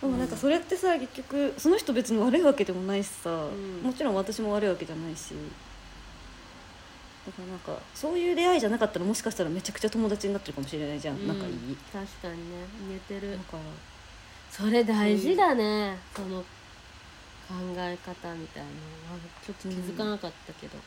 [0.01, 3.81] でもなんかそれってさ結局その人別に悪いわけでもないしさ、ん。
[3.83, 5.33] もちろん私も悪いわけじゃないし
[7.27, 13.33] だからなんかそういう出会いじゃなかったらもしかしたらめちゃくちゃ友達になってるかもしれないじゃん、うん仲いい確かにね言えてる。
[13.33, 13.57] だか。
[13.57, 13.63] ら
[14.49, 16.45] それ大事だねその考
[17.75, 20.77] え方みたいなのはちょっと気づかなかったけど、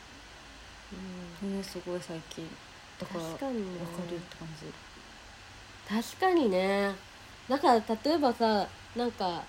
[1.43, 1.59] うん。
[1.59, 2.49] ねすごい最近。
[2.99, 3.81] だから確かにね。
[3.81, 6.17] わかるって感じ。
[6.17, 6.95] 確かにね。
[7.51, 8.67] だから例えばさ
[8.97, 9.43] なんか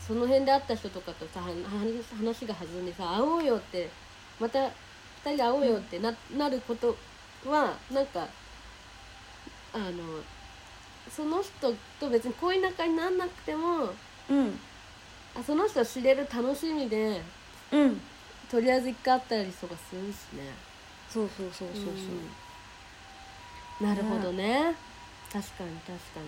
[0.00, 3.90] その辺で会った人とかとさ話が弾んでさ会おうよって
[4.40, 4.70] また
[5.28, 6.96] 2人で会おうよってな,、なること
[7.46, 8.26] はなんか
[9.72, 10.22] あの
[11.10, 13.94] その人と別に恋仲になんなくても
[14.28, 14.60] うん。
[15.34, 17.22] あその人を知れる楽しみで
[17.70, 18.00] うん。
[18.50, 20.54] とりあえず一回会ったりとかするしね。
[21.08, 21.90] そうそうそうそうそ
[23.80, 24.74] う、なるほどね。
[25.32, 26.26] 確かに確かに。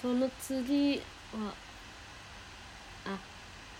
[0.00, 0.96] その次
[1.32, 1.54] は
[3.06, 3.18] あ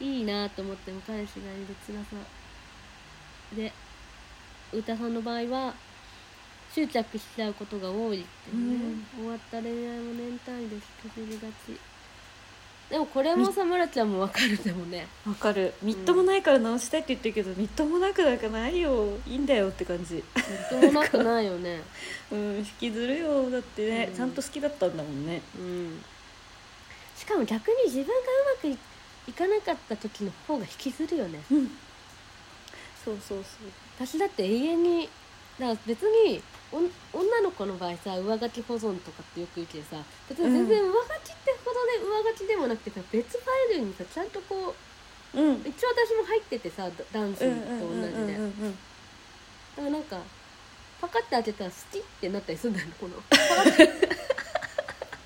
[0.00, 1.74] いいなと思っても彼氏がいる。
[1.86, 2.16] 辛さ
[3.54, 3.72] で
[4.72, 5.74] 歌さんの場合は
[6.74, 11.78] 執着しちゃうことが多いっていうね、終わった恋愛も年単位でしくじりがち。
[12.90, 15.06] でもこれもさむらちゃんもわかるでもね。
[15.26, 15.74] わかる。
[15.82, 19.16] みっともないから直したいって言ってるけど、みっともなくなんかないよ。
[19.26, 20.14] いいんだよって感じ。
[20.14, 20.24] みっ
[20.70, 21.80] ともなくないよね。
[22.30, 23.50] うん引きずるよ。
[23.50, 24.16] だってね、うん。
[24.16, 25.42] ちゃんと好きだったんだもんね。
[25.58, 26.04] うん。
[27.16, 28.14] しかも逆に自分がう
[28.56, 28.78] まくい
[29.28, 31.40] いかなかった時の方が引きずるよね。
[31.50, 31.70] うん
[33.06, 33.70] そうそうそう。
[33.94, 35.08] 私だって永遠に
[35.58, 36.42] だから別に
[36.72, 36.90] 女
[37.40, 39.96] の子の場合さ上書き保存とかってよく言うけどさ
[40.28, 44.74] 別に全然上書きってほどで上書きでもなくてさ別ファイルにさちゃんとこ
[45.34, 45.54] ううん。
[45.64, 47.52] 一応私も入っててさダダンスと同
[47.94, 48.40] じで、だ
[49.76, 50.20] からなんか
[51.00, 53.14] パカッて開けたら好きってなったりするんだよねこの。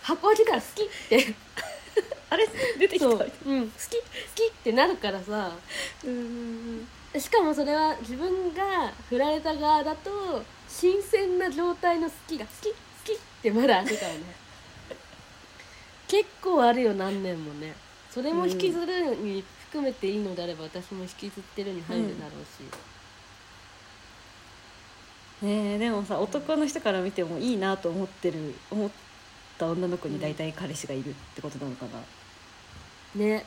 [0.03, 1.35] 箱開けたら好きって。
[2.29, 2.47] あれ？
[2.79, 3.07] 出てきた。
[3.11, 4.03] そう、うん、好き好
[4.35, 5.57] きってなるからさ。
[6.05, 6.87] うんうん
[7.19, 14.21] しかもそれは自分が振られた側だと新鮮な状態の好きが好き好きってまだあるからね。
[16.07, 17.75] 結構あるよ何年もね。
[18.11, 22.45] それも引きずるに含めていいのであれば私も引きずってるに入るだろう
[25.43, 28.91] し、ねえでもさ男の人から見てもいいなと思ってる思っ
[29.59, 33.45] た女の子に大体彼氏がいるってことなのかな、ね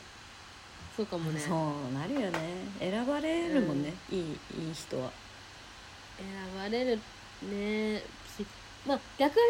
[0.95, 1.39] そうかもね。
[1.39, 2.39] そうなるよね。
[2.79, 4.23] 選ばれるもんね、いいい
[4.71, 5.09] い人は。
[6.17, 6.99] 選ばれる
[7.43, 7.99] ね。
[8.37, 8.45] し
[8.85, 9.41] まあ逆に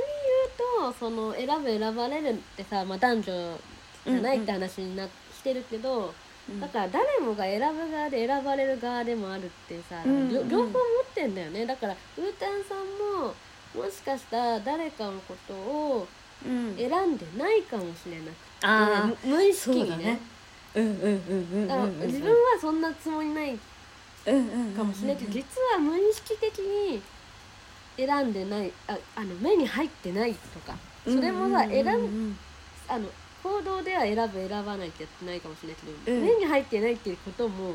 [0.79, 3.59] 言うとその選ぶ選ばれるってさ、まあ、男女
[4.05, 6.13] じゃないって話にな、してるけど
[6.59, 10.73] だから誰もが選ぶ側で選ばれる側でもあるってさ、うんうん両両方持っ
[11.13, 11.65] てんだよね。
[11.65, 13.33] だからウータンさんも
[13.75, 16.07] もしかしたら誰かのことを
[16.45, 16.75] うん。
[16.75, 19.89] 選んでないかもしれなくて、あむ無意識にね。
[19.89, 20.19] だね
[20.75, 21.99] うんうんうんうんうんだからうん。
[22.01, 23.59] 自分はそんなつもりない
[24.25, 24.39] うんう
[24.71, 27.01] んかもしれないけど、実は無意識的に
[27.97, 32.37] 選んでないああの目に入ってないとかそれもさ選んん
[32.87, 33.07] あの
[33.43, 36.25] 行動では選ぶ選ばないってやってないかもしれないけど、うん。
[36.25, 37.73] 目に入ってないっていうことも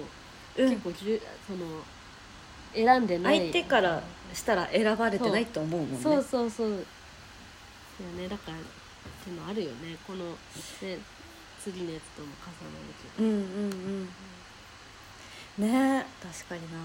[0.57, 0.71] うん。
[0.71, 1.59] 結構じゅその
[2.75, 3.39] 選んでない。
[3.39, 5.99] 相手からしたら選ばれてないと思うもんね。
[6.03, 6.69] そうそうそう。
[7.99, 8.29] そうね。
[8.29, 8.61] だからっ
[9.25, 9.97] ていうのあるよね。
[10.07, 10.99] このね
[11.63, 14.09] 次のやつとも重なるけど、うんうん
[15.59, 15.69] うん。
[15.71, 16.79] ねえ確かにな、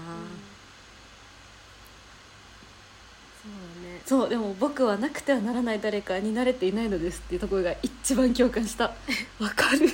[3.42, 3.52] そう
[3.82, 4.00] だね。
[4.04, 8.84] そうでも僕はなくてはならない誰かに慣れていないのですっていうところが一番共感した。
[9.38, 9.88] わかる。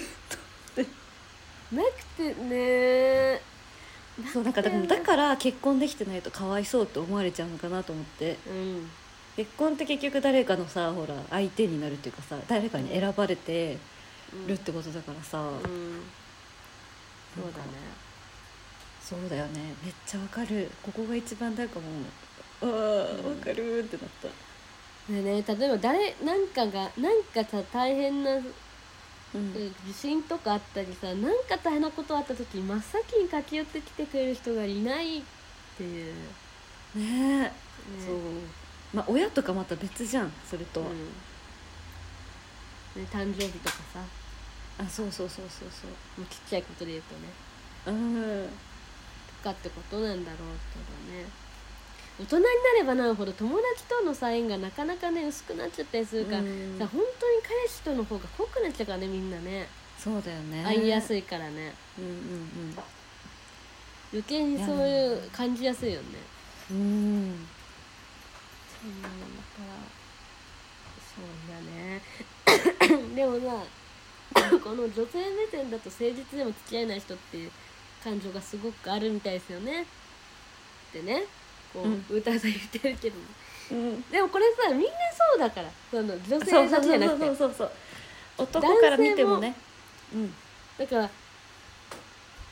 [1.72, 3.40] なくてね。
[4.32, 8.36] そうなんかだからだから結婚できてないとかわいそうって思われちゃうのかなと思って。
[8.46, 8.90] うん。
[9.36, 13.78] 結婚って結局誰かのさほら相手になるっていうかさ誰かに選ばれて
[14.46, 16.02] るってことだからさ、うん。
[17.34, 18.00] そうだね。
[19.02, 19.74] そうだよね。
[19.82, 20.70] めっちゃわかる。
[20.82, 21.86] ここが一番なんかも
[22.62, 24.28] うああわかるってなった。
[25.12, 29.54] でね例えば誰なんかがなんかさ大変なうん。
[29.86, 35.22] 地震とかあったりさなんか大変なことあった時真っ先に駆け寄ってきてくれる人がいないっ
[35.78, 36.14] ていう、
[36.94, 37.52] ね、ねえ、
[38.04, 38.16] そう。
[38.92, 40.80] まあ親とかまた別じゃんそれと。
[40.80, 40.96] は、うん。
[43.02, 44.00] ね、誕生日とかさ
[44.80, 45.86] あそうそうそうそうそ
[46.20, 47.28] もうちっちゃいことで言うとね。
[47.86, 48.48] ううん。
[49.42, 51.28] とかってことなんだろうけどね。
[52.18, 56.78] 大人になればなるほど友達とのさ縁がなかなかね薄くなっちゃったりするから、うん。
[56.78, 59.68] さ本当に彼氏との方が濃くなっちゃうからねみんなね。
[59.98, 60.64] そうだよね。
[60.64, 61.74] 会いやすいいからね。
[61.98, 62.74] うんうん
[64.12, 66.06] 余計にそういう感じやすいよね。
[66.70, 66.76] うん。
[66.76, 67.44] うんうんだか
[69.60, 70.00] ら。
[71.00, 72.02] そうだね。
[73.14, 73.64] でもさ
[74.62, 77.50] この女性目線だと誠実でも付き合えない人っていう
[78.02, 79.82] 感情がすごくあるみたいですよね。
[79.82, 79.86] っ
[80.92, 81.24] てね
[81.72, 82.06] こう、うん。
[82.08, 83.16] 歌さん言ってるけど。
[83.72, 84.02] うん。
[84.10, 84.88] でもこれさみんな
[85.32, 85.70] そうだから。
[85.90, 87.70] その女性だけじゃなくてそうそうそう。
[88.38, 89.54] 男から見てもね。
[90.14, 90.34] うん。
[90.78, 91.10] だから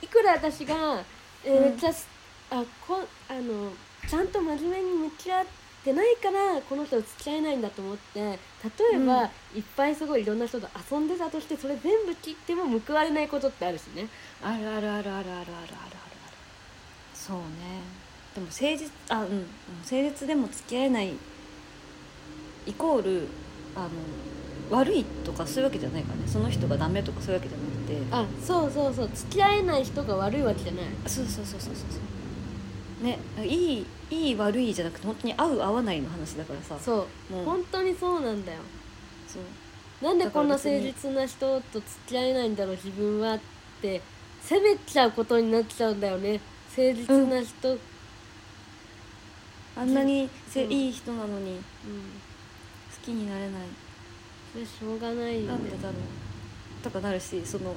[0.02, 1.02] いくら私が、
[1.44, 1.62] えーうん。
[1.64, 2.08] めっちゃす
[2.50, 3.72] あこあの
[4.08, 5.57] ちゃんと真面目に向き合って
[5.92, 8.36] ないからこの人と付き合えないんだと思って例
[8.94, 9.58] えば、うん。
[9.58, 14.08] いっぱいすごいいろんな人と遊んでたとしてそれ全部切っても報われないことってあるしね。
[14.42, 15.98] あるあるあるあるあるあるあるあるある
[17.14, 17.44] そうね
[18.34, 19.46] でも誠実あうんうん
[19.82, 21.12] 誠実でも付き合えない
[22.66, 23.28] イコール
[23.74, 23.88] あの
[24.70, 32.17] 悪いとかそういうわけじゃないからねその人がダメとかそういうわけじゃなくてあそうそうそう付き合えない人が悪いわけじゃないそうそうそうそうそうそう
[33.00, 36.78] ねいいいい悪いじゃなくて本当に合う合わないの話だからさ。
[36.78, 37.32] そう。
[37.32, 37.44] もう。
[37.44, 38.58] 本当にそうなんだよ。
[39.26, 39.42] そう。
[40.04, 43.40] なんでこんな誠実な人と付き合えないんだろう自分はっ
[43.82, 44.00] て
[44.40, 46.40] 責めちゃうことになっちゃうんだよね。
[46.76, 47.78] 誠実な人、
[49.76, 50.72] あんなにせうん。
[50.72, 51.52] いい人なのに。
[51.52, 51.58] うん。
[51.58, 51.62] 好
[53.04, 53.62] きになれない。
[54.52, 55.46] それしょうがないよね。
[55.46, 55.92] なんでだろう。
[56.82, 57.74] とかなるしその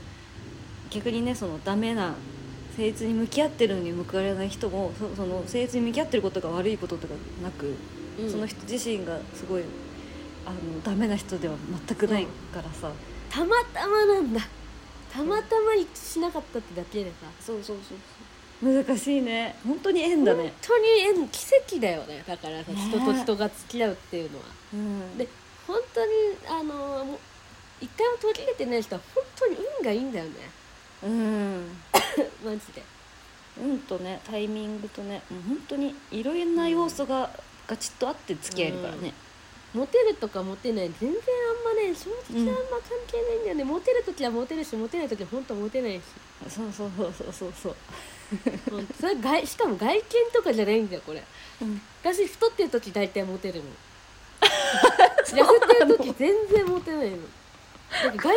[0.90, 2.14] 逆にねそのダメな
[2.72, 7.14] 誠実に向き合ってるのに報われない人もそその誠実に向き合ってることが悪いこととか
[7.44, 7.76] なく、
[8.20, 8.32] うん。
[8.32, 9.64] その人自身がすごい
[10.46, 11.56] あのダメな人では
[11.88, 12.92] 全くないからさ。
[13.30, 14.42] たまたまなんだ。
[15.12, 17.28] たまたま一致しなかったってだけでさ。
[17.40, 17.98] そうそうそう
[18.64, 18.84] そう。
[18.86, 19.56] 難しいね。
[19.66, 20.44] 本当に縁だね。
[20.44, 20.88] 本当に
[21.22, 22.24] 縁奇跡だよね。
[22.28, 22.78] だからさ、ね。
[22.78, 24.46] 人と人が付き合うっていうのは。
[24.74, 25.18] うん。
[25.18, 25.28] で
[25.68, 26.12] 本当に
[26.48, 27.20] あの
[27.80, 30.32] 一回も途切れてない人は本当に運がいいんだよね
[31.04, 31.78] うん。
[32.44, 32.84] マジで。
[33.60, 37.30] 運とねタイミングとねもう本当にいろいろな要素が
[37.68, 39.14] ガチッとあって付き合えるからね、
[39.74, 40.92] モテるとかモテない。
[41.00, 46.02] 全然あんまね正直あんま関係ないんだよね、モテる時はモテるしモテない時は本当モテないし。
[46.50, 47.76] そうそうそうそうそうそう。
[49.00, 51.22] それ外しかも外見とかじゃないんだよこれ。
[51.62, 51.82] うん。
[52.02, 53.74] 私太ってる時大体モテるもん
[55.22, 55.42] 痩せて
[55.86, 57.18] る時全然モテないの。
[57.92, 58.32] 外見関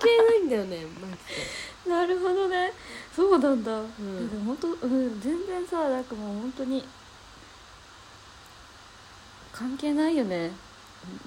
[0.00, 1.18] 係ないんだよねマジで
[1.88, 2.72] なるほどね。
[3.14, 4.30] そうなんだ、ん。
[4.30, 6.84] でも本当、うん、全然さなんかもう本当に
[9.52, 10.50] 関係ないよね。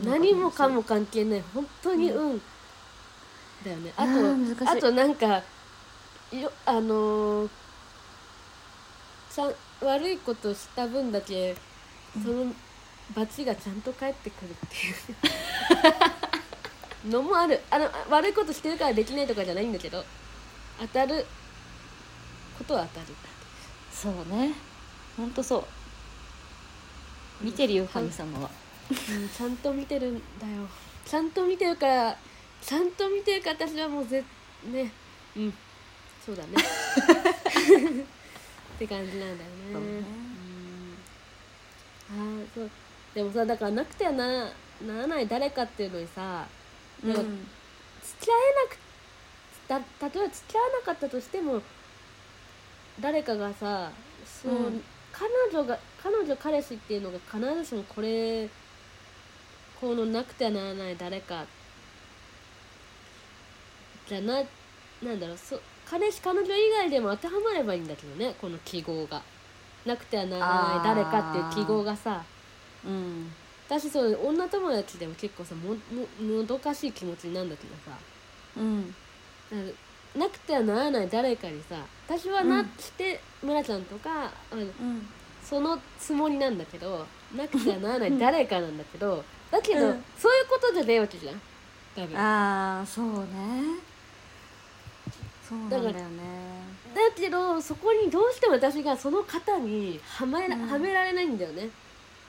[0.03, 1.43] 何もかも関係ない。
[1.53, 2.41] 本当に運、
[3.63, 3.93] だよね。
[3.95, 4.11] あと
[4.71, 5.41] あとなんか
[6.31, 7.49] よあのー
[9.33, 11.55] ちゃん悪いことした分だけ
[12.21, 12.53] その
[13.15, 14.79] 罰がちゃんと返ってくるってい
[17.05, 17.05] う。
[17.09, 17.61] のもある。
[17.71, 20.03] あの悪いことしてるからできないとかじゃないんだけど
[20.79, 21.25] 当たる。
[22.57, 23.13] ことは当たる。
[23.91, 24.53] そうね。
[25.17, 25.63] 本当そう。
[27.41, 28.49] 見てるよ神様は。
[28.89, 28.95] うん、
[29.29, 30.67] ちゃんと見てるんだよ。
[31.05, 32.17] ちゃんと見てるから
[32.61, 34.23] ちゃんと見てるから私はもうぜ
[34.65, 34.91] ね。
[35.35, 35.53] うん。
[36.25, 36.49] そうだね。
[36.55, 36.57] っ
[38.77, 39.49] て感じなんだよね。
[39.69, 40.03] ね。
[42.09, 42.11] うん。
[42.11, 42.13] あ
[42.43, 42.69] あそう。
[43.15, 44.51] でもさだからなくてはな
[44.85, 46.47] ならない誰かっていうのにさ
[47.03, 47.13] うん。
[47.13, 47.25] 付
[48.25, 48.35] き合え
[48.67, 48.77] なく
[49.69, 51.61] た例えば付き合わなかったとしても
[52.99, 53.91] 誰かがさ
[54.25, 54.83] そう、うん。
[55.11, 58.49] 彼女が彼女彼氏っていうのが必ずしもこれ
[59.79, 61.45] このなくてはならない誰か。
[64.07, 64.41] じゃな
[65.03, 69.21] なんだろうそ彼氏彼女以外でも当てはまればいいんだけどねこの記号が。
[69.85, 72.23] なくてはならない誰かっていう記号がさ。
[72.85, 73.31] うん。
[73.67, 77.97] 私そう女友達でも結構さもももどかしい気持ちになるんだけどさ。
[78.57, 78.95] うん
[80.15, 81.75] なくてはならない誰かにさ
[82.07, 82.71] 私はなうん。
[82.77, 85.07] して村ちゃんとかあのうん。
[85.43, 90.03] そのつもりなんだけどなくてはならない誰かなんだけどだけど、うん。
[90.17, 91.41] そういうことじゃねえわけじゃん。
[91.95, 92.13] 多分。
[92.13, 93.79] だああそうね。
[95.47, 96.49] そうなんだよね。
[97.15, 100.67] けどそこにどうしても私がその型にはめら,、うん。
[100.67, 101.69] はめられないんだよね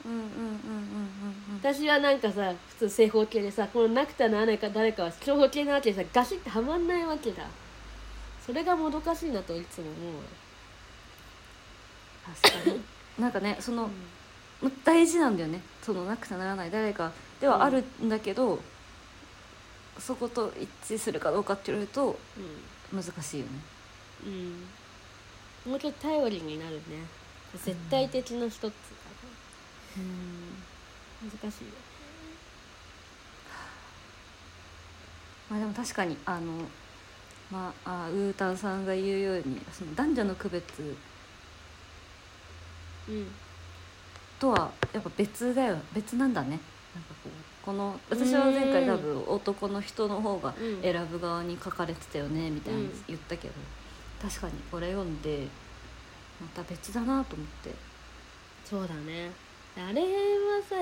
[0.05, 7.43] うんうんうんうんうん私はなんかさ普通正方形でさこのなくてはならないか誰かは長方形なわけでさガシッてはまんないわけだ。
[8.45, 10.21] それがもどかしいなといつも思うわ
[12.41, 12.81] 確かに。
[13.19, 13.89] なんかねその、
[14.83, 15.61] 大事なんだよね。
[15.81, 17.11] そのなくてはならない誰か。
[17.39, 18.59] ではあるんだけど、
[19.99, 22.17] そこと一致するかどうかって言われると
[22.93, 23.51] う難しいよね。
[24.29, 24.33] ん、
[25.65, 26.81] うん、もうちょっと頼りになるね。
[27.55, 28.61] 絶対的な一つ。
[28.61, 28.71] か
[29.97, 31.27] うん。
[31.27, 31.71] な難しいよ
[35.49, 36.53] まあでも確かにあの
[37.51, 40.95] まああウータンさんが言うようにその男女の区別
[43.09, 43.27] うん。
[44.39, 45.77] とはやっぱ別だよ。
[45.93, 46.49] 別なんだね。
[46.49, 46.59] なんか
[47.23, 48.87] こうこの私は前回うん。
[48.87, 50.81] 多分男の人の方がうん。
[50.81, 53.03] 選ぶ側に書かれてたよねみたいなうん。
[53.07, 53.53] 言ったけど、
[54.21, 55.47] 確かにこれ読んで
[56.39, 57.75] また別だなと思って。
[58.65, 59.31] そうだね
[59.77, 60.07] あれは
[60.67, 60.75] さ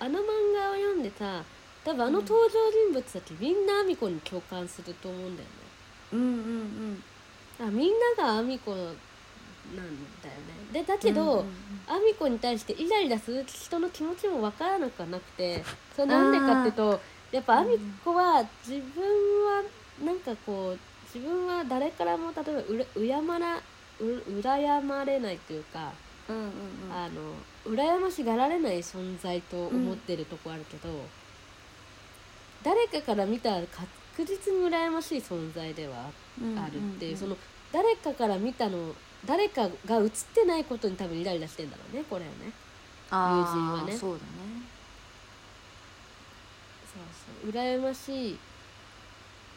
[0.00, 0.22] あの漫
[0.54, 1.42] 画を読んでさ
[1.84, 2.50] 多分あの登場
[2.86, 5.54] 人物たちみんなアミコに共感すると思うんだよね。
[6.12, 6.26] うんうん
[7.60, 7.66] うん。
[7.66, 9.02] あみんながアミコなんだよね。
[10.72, 11.46] でだけど、うんうんうん。
[11.88, 15.64] アミコに対してイライラする人の気持ちも分からなくはなくて
[15.94, 17.00] それなんでかっていうと
[17.32, 19.02] やっぱアミコは自分
[19.46, 19.62] は
[20.04, 20.78] なんかこう
[21.14, 24.04] 自分は誰からも例えばうら敬まらう
[24.40, 25.92] 羨まれないというか、
[26.28, 26.52] うんうんうん。
[26.92, 30.88] あの羨ましがられない存在と思ってるとこあるけど、
[32.62, 36.10] 誰かから見たら確実に羨ましい存在では
[36.56, 37.36] あるっていう、その
[37.72, 38.94] 誰かから見たの
[39.26, 42.52] 誰かが映ってないことに多分イライラしてんだろうねこれはね。
[43.10, 43.96] 友人はね。
[43.96, 44.22] そうだね。
[46.92, 47.02] そう
[47.44, 47.50] そう。
[47.50, 48.38] 羨ましい。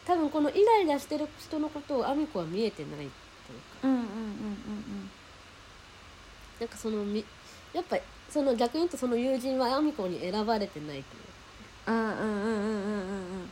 [0.04, 3.10] 多分このイライラしてる人のことをアミコは見えてないというか。
[3.84, 5.01] うんうんうんうん
[6.62, 7.24] なんかそのみ
[7.74, 7.98] やっぱ
[8.30, 11.02] その逆に言うとその友人はアミコに選ばれてないという。
[11.88, 13.42] うんうんうんうんうんうんうん。
[13.42, 13.48] っ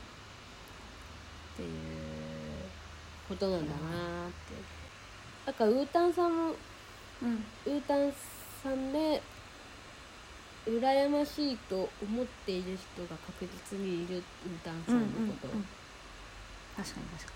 [1.56, 1.70] ていう
[3.28, 4.54] ことなんだなーって。
[5.44, 6.54] だからウータンさんも
[7.20, 7.44] うん。
[7.66, 8.12] ウータン
[8.62, 9.20] さんで
[10.68, 14.22] 羨ましいと思っている人が確実にいるウー
[14.62, 15.48] タンさんのこと。
[15.48, 15.50] を
[16.76, 17.32] 確かに確か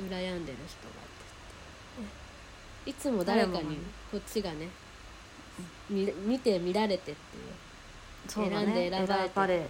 [0.00, 1.06] 羨んでる人がい
[2.84, 3.78] ていつも誰かに
[4.10, 4.68] こっちがね
[5.88, 7.44] 見見て見られてっていう。
[7.44, 8.90] にそうだね。
[8.90, 9.34] 選んで選ばれて。
[9.34, 9.68] 選ばれ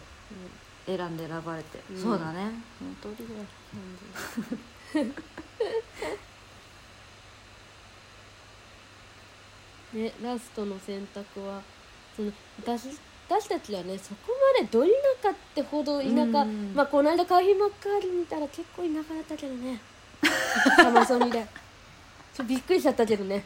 [0.87, 2.03] 選んで選ばれて、うん。
[2.03, 2.51] そうだね。
[2.79, 3.41] その通りだよ
[9.93, 11.63] ね、ラストの選択は
[12.15, 12.31] その
[12.61, 12.91] 私
[13.29, 14.89] 私たちはねそこまでど田
[15.23, 16.73] 舎ってほど田舎、うん。
[16.75, 19.81] まあこの間カーヒーマッカーリ見たら結構田舎だったけどね。
[20.77, 21.47] サマソニで。
[22.45, 23.43] びっくりしちゃったけどね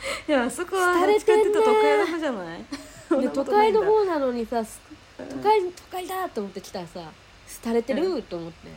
[0.28, 2.64] いやあそこは廃れてんねどっちかっていうと都会の方じゃない？
[3.22, 4.80] で都会の方なのにさす
[5.18, 7.00] 都会都会だと思って来たらさ
[7.64, 8.68] 廃れてると思って。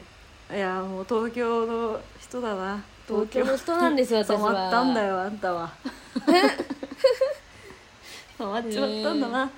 [0.55, 2.83] いやもう東京の人だな。
[3.07, 4.37] 東京の人なんですよ 私は。
[4.39, 5.71] 染まったんだよあんたは。
[8.37, 9.51] 染まっちまったんだな、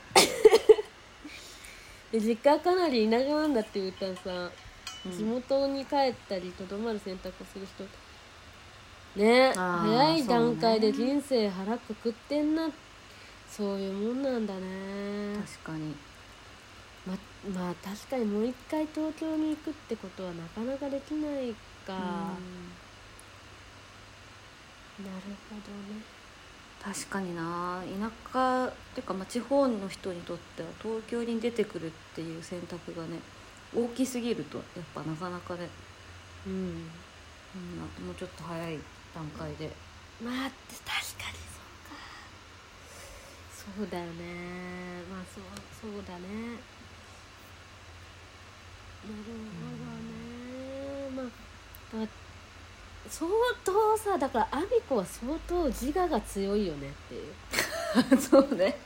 [2.11, 4.51] で実家はかなり田舎なんだって言ったらさ、
[5.05, 5.11] うん。
[5.11, 7.84] 地元に帰ったりとどまる選択をする人
[9.16, 9.53] ね。
[9.55, 12.70] 早い段階で人生腹くくってんな。
[13.47, 15.36] そういうもんなんだね。
[15.38, 15.95] 確かに。
[17.05, 17.13] ま
[17.53, 21.53] まあ確かにもう一回東京に行くってことはなかなかできない
[21.86, 22.39] か、
[24.99, 25.11] なる
[25.49, 26.03] ほどね。
[26.82, 27.82] 確かにな。
[27.84, 33.20] 田舎っていうか、まあ、地方の人にとっては東京に出てくるっていう選択がね
[33.74, 35.70] 大きすぎるとやっぱなかなかね、
[36.47, 36.91] うん。
[37.55, 38.80] うん、もうちょっと早い
[39.16, 39.72] 段階で。
[40.22, 41.95] まあ確かにそうか。
[43.80, 45.01] そうだよね。
[45.09, 45.43] まあそう
[45.82, 46.59] そうだね。
[49.05, 49.38] なるほど
[50.03, 52.07] ね、まあだ
[53.07, 53.30] 相
[53.63, 58.78] 当さだからアミコは相当自我が強いよねっていう、 そうね。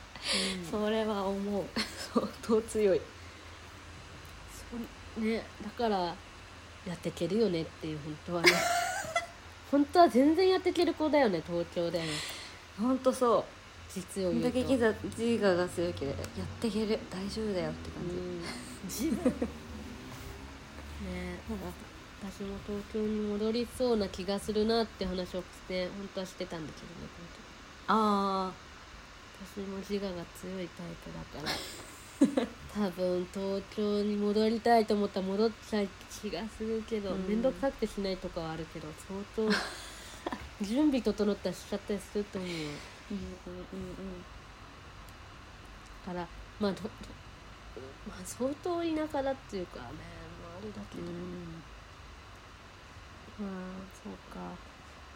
[0.70, 1.64] そうそれは思う。
[2.14, 3.00] 相当強い。
[5.18, 5.98] ねだから
[6.86, 8.52] やっていけるよねっていう本当はね
[9.70, 12.06] 本当は全然やっていける子だよね東京でね
[12.78, 13.44] ほんとそう。
[13.92, 14.68] 実をこんだ言うと。
[14.68, 16.98] け自我自我が強ければやっていける。
[17.10, 18.08] 大丈夫だよって感
[18.88, 19.18] じ、うん。
[19.18, 19.30] 自我
[21.10, 21.30] ね。
[22.22, 26.90] 私も東京に戻りそうな気がするなって話をして本当はしてたんだけどね
[27.88, 28.52] あ
[29.56, 31.50] 私も自我が強いタイプだから
[32.72, 37.26] 多分東京に戻りたいと思ったら戻っちゃう気がするけどうん。
[37.26, 39.54] 面倒、くさくてしないとかはあるけど相当
[40.64, 44.24] 準備整ったらしちゃったりすると思ううんうんうん
[46.04, 46.26] から
[46.58, 46.90] まあどど
[48.06, 49.84] まあ相当田舎だっていうかね
[50.42, 51.04] まああれだけど、
[53.42, 53.50] まあ
[54.02, 54.40] そうか。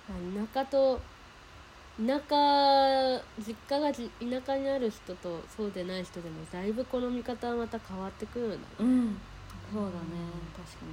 [0.09, 1.01] まあ田舎と
[1.97, 8.63] 田舎実家がじ田舎にある人とそうでない人でもだいぶこの見方はまた変わってくるんだね。
[8.81, 9.21] うんうん
[9.73, 9.93] そうだね
[10.57, 10.93] 確かに。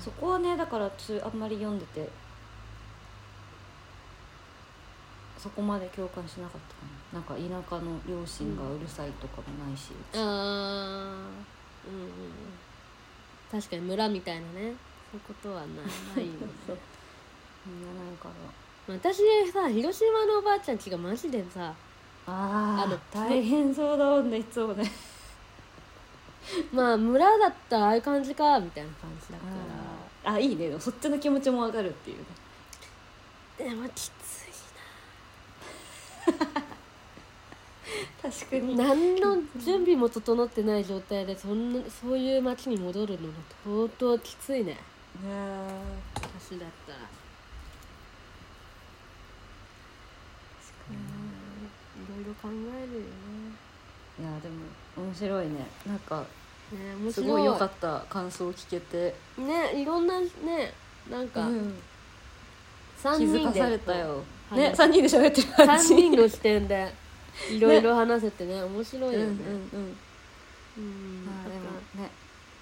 [0.00, 2.08] そこはねだから私あんまり読んでて
[5.38, 6.82] そこまで共感しなかったか
[7.12, 7.20] な。
[7.20, 10.20] なんか田舎の両親がうるさいとかもないし、ああ
[11.86, 12.10] うんうんうん。
[13.52, 14.74] 確かに村みたいなね。
[15.10, 15.68] そういうことはない。
[15.68, 16.78] ないよねそう。
[17.66, 18.34] みんなないから
[18.86, 19.18] 私
[19.50, 21.74] さ広島のおばあちゃんちがマジでさ
[22.26, 24.90] あああの大変そうだもんねいつもね。
[26.72, 29.44] まあ村だったらああいう感じかみたいな感じだか
[30.24, 30.74] ああいいね。
[30.78, 32.24] そっちの気持ちもわかるっていうね。
[33.60, 34.34] らでもきつ
[38.22, 44.72] 確かいな何の準備も整ってない状態でそんなそういう街に戻るのが相当きついね。
[44.72, 44.78] ね
[46.14, 47.24] 私だったらうん
[50.90, 53.08] いろいろ考えるよね。
[54.20, 55.66] いやでも面白いね。
[55.86, 56.20] なんか
[56.72, 57.12] ね面白い。
[57.12, 59.14] すごい良かった感想聞けて。
[59.38, 60.28] ねいろんなね
[61.10, 61.74] なんかうん。
[63.02, 64.22] 3気づ人でかされたよ。
[64.50, 64.58] はい。
[64.58, 65.94] ね三人で喋ってる感じ。
[65.94, 66.94] 3人の視点で
[67.50, 69.24] いろいろ話せてね面白いよね。
[69.24, 69.96] うんうんうん。
[70.78, 71.24] うん。
[71.26, 71.54] まあで
[72.00, 72.10] もね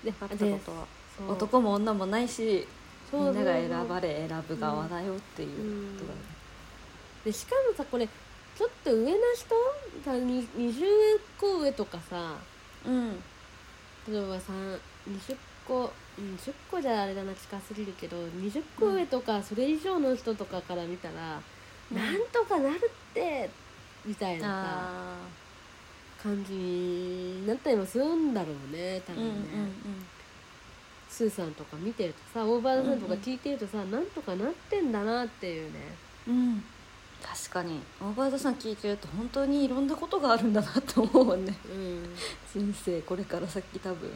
[0.04, 1.02] で分かったことは。
[1.28, 2.66] 男も女もないし
[3.12, 6.41] みんなが選ばれ選ぶ側だよっていうことだね
[7.24, 9.54] でしかもさこれちょっと上の人？
[10.04, 12.34] さに20個上とかさ。
[12.86, 13.12] うん。
[14.08, 14.52] 例えばさ
[15.08, 21.40] 20個うん10個じゃあれだな近すぎるけど20個上とかそれ以上の人とかから見たら、
[21.90, 21.96] うん。
[21.96, 23.48] なんとかなるって
[24.04, 25.16] みたいなさあ
[26.22, 29.48] 感じになったりもするんだろうね多ーうんうん分ね、
[31.08, 35.78] スーさんとか見てるとさオーバードさんとか聞いてるとさ、なんとかなってんだなっていうね。
[36.28, 36.64] うんうん
[37.22, 37.80] 確かに。
[38.00, 41.54] オーバードさん聞いてると本当にいろんなことがあるんだなって思うもんね。
[41.64, 42.16] うん。
[42.52, 44.10] 人生これから先多分。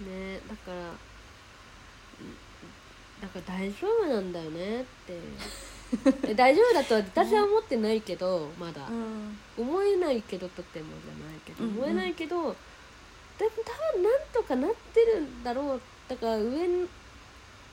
[0.00, 2.36] ねだからうん
[3.20, 5.20] だから大丈夫なんだよねって。
[6.34, 8.86] 大丈夫だとは私は思ってないけどまだ。
[8.88, 9.38] うん。
[9.56, 11.78] 思えないけどとてもじゃないけどうんうん。
[11.78, 12.36] 思えないけど
[13.38, 16.88] でも多分なんとかなってるんだろうだから上の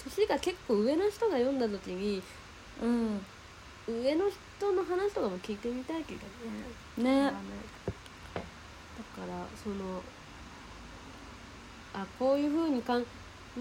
[0.03, 2.21] 年が結構上の人が読んだ時に
[2.81, 3.25] うん。
[3.87, 4.37] 上の人
[4.71, 6.21] の話とかも聞いてみたいけど
[7.03, 7.03] ね。
[7.03, 7.23] ね。
[7.25, 10.01] だからその
[11.93, 13.01] あこういう風に考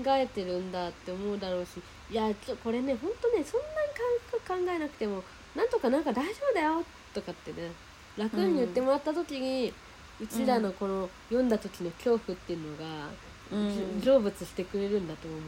[0.06, 5.22] えてるんだって思うだろうしいやちょこれねほんとねそんなに考えなくても
[5.54, 6.82] なんとかなんか大丈夫だよ
[7.14, 7.70] とかってね
[8.16, 9.72] 楽に言ってもらった時に、
[10.20, 13.08] うちらのこの読んだ時の恐怖っていうのが、
[13.50, 14.00] うん。
[14.00, 15.44] じ成仏してくれるんだと思うね。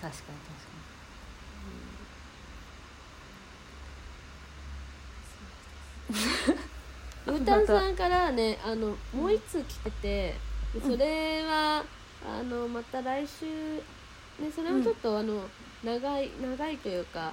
[0.00, 0.38] 確かに
[7.26, 10.36] ウータンさんからねあのもう一通来てて
[10.74, 11.82] でそれは、
[12.26, 13.46] あのまた来週、
[14.38, 15.48] ね、それはちょっと、あの
[15.82, 17.32] 長い長いというか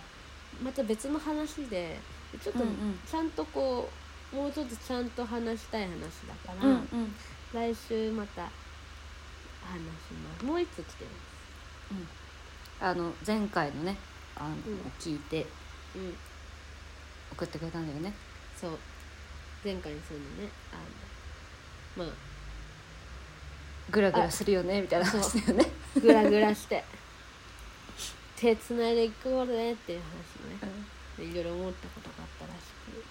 [0.63, 1.99] また別の話で
[2.41, 2.99] ちょっとうんうん。
[3.09, 3.89] ちゃんとこ
[4.33, 5.91] うもうちょっとちゃんと話したい話
[6.27, 7.15] だから、うんうん。
[7.53, 10.45] 来週また話します。
[10.45, 11.09] もう一通来てる
[12.81, 13.97] あの前回のね
[14.35, 14.59] あの、ん。
[14.99, 15.45] 聞いて
[15.95, 16.15] うん。
[17.31, 18.13] 送ってくれたんだよね
[18.59, 18.77] そう。
[19.63, 20.49] 前回にそのね。
[20.71, 22.15] あのまあ。
[23.91, 25.71] グラグラするよねみたいな話だよね。
[26.01, 26.83] グラグラして。
[28.35, 30.85] 手つないでいこうねっていう話もね
[31.17, 33.03] でいろいろ思ったことがあったらしく。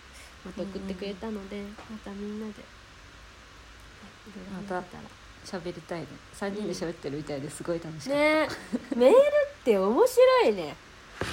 [0.44, 2.52] また送ってくれたので、またみんなで。
[2.52, 6.06] いろいろ話せたら喋りたいね。
[6.34, 8.48] 3人で喋ってるみたいですごい楽しかった、ね
[8.96, 10.76] メールって面白いね、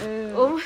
[0.04, 0.38] うん。
[0.38, 0.60] おも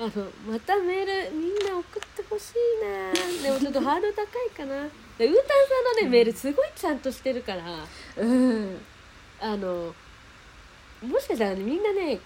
[0.00, 0.10] あの
[0.46, 3.12] またメールみんな送ってほしいな。
[3.42, 4.88] でもちょっとハードル高いかな。
[5.18, 7.86] でウータンさんのねメールすごいちゃんとしてるから。
[8.16, 8.80] うん。
[9.40, 9.94] あの
[11.02, 12.20] もしかしたら、ね、みんなねこんなに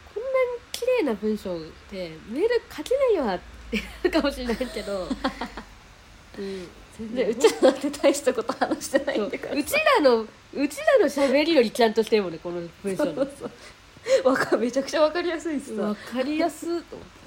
[0.73, 1.59] 綺麗な文章
[1.91, 5.09] でメール書けないよってなるかもしれないけど、
[6.39, 6.69] うん、
[6.99, 9.63] 全でうちらだって大したこと話してないんだからう。
[9.63, 10.27] ちらのう
[10.69, 14.29] ちらの喋りよりちゃんとしてるもんねこの文章そうそう。
[14.29, 17.22] わかめちゃくちゃわかりやすいしわさかりやすっと思って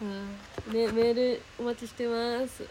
[0.00, 2.66] あーねメールお待ちしてます。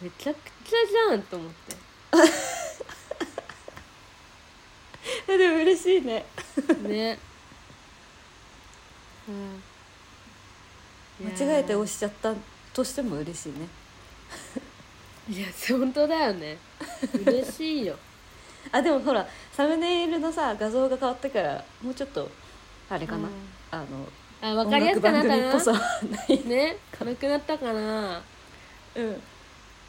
[0.00, 1.74] めちゃくちゃじゃんと思って。
[1.74, 1.81] え
[5.26, 6.24] でも嬉しいね。
[6.82, 7.18] ね、
[9.28, 9.62] うん、
[11.26, 12.34] 間違えて押しちゃった
[12.74, 13.68] としても嬉しいね。
[15.28, 16.58] いや 本当だよね。
[17.24, 17.96] 嬉しいよ。
[18.70, 22.30] あでもほらサムネイルのさ画像が変わってからもうちょっと
[22.90, 23.26] あれかな、うん。
[23.70, 23.84] あの
[24.42, 25.36] あ分かりやすくなったな。
[25.36, 25.42] ね
[27.04, 28.22] なくなったかな。
[28.94, 29.22] うん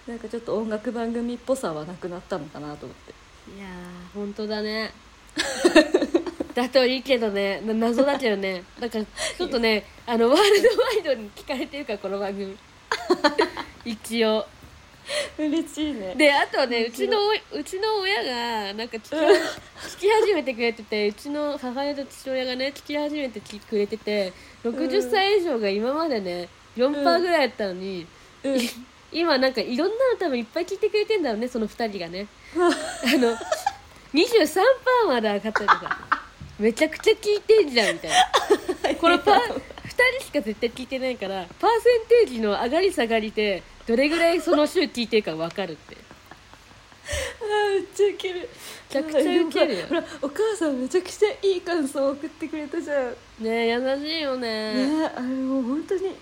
[0.08, 3.14] なんかちょっと音楽番組っぽさはなくなったのかなと思って。
[3.56, 4.18] いやー。
[4.18, 4.92] 本当だね。
[6.54, 7.62] だといいけどね。
[7.62, 8.64] な謎だけどね。
[8.80, 12.58] だからちょっとねあのワールドワイドに聞かれてるからこの番組。
[13.86, 14.46] 一応。
[15.38, 16.16] 嬉しいね。
[16.16, 24.34] であとねうちのおうちの親がなんか聞き,、聞き始めてくれててうちの母親と父親がね聞き始めてきくれてて
[24.64, 28.06] 60歳以上が今までね4%ぐらいやったのに、
[28.44, 28.60] うん
[29.14, 32.28] 今なんかいろんなの多分いっぱい聞いてくれてんだろうねその2人がね。
[32.56, 33.36] あの
[34.14, 36.24] 23%まで上がったりとか。
[36.60, 38.96] めちゃくちゃ聞いてんじゃんみたいな。
[39.00, 39.40] これパ2
[40.18, 45.98] 人しか絶対聞いてないからパーセンテージの上がり下がりでどれぐらいその週聞いてるか分かるって。
[47.42, 48.40] あーめっちゃウケる。
[48.40, 48.48] め
[48.90, 49.88] ちゃくちゃウケるよ。
[49.88, 53.16] ほらお母さんめちゃくちゃいい感想を送ってくれたじゃん。
[53.40, 54.74] ねえ優しいよね。
[54.88, 56.16] ねあれもう本当に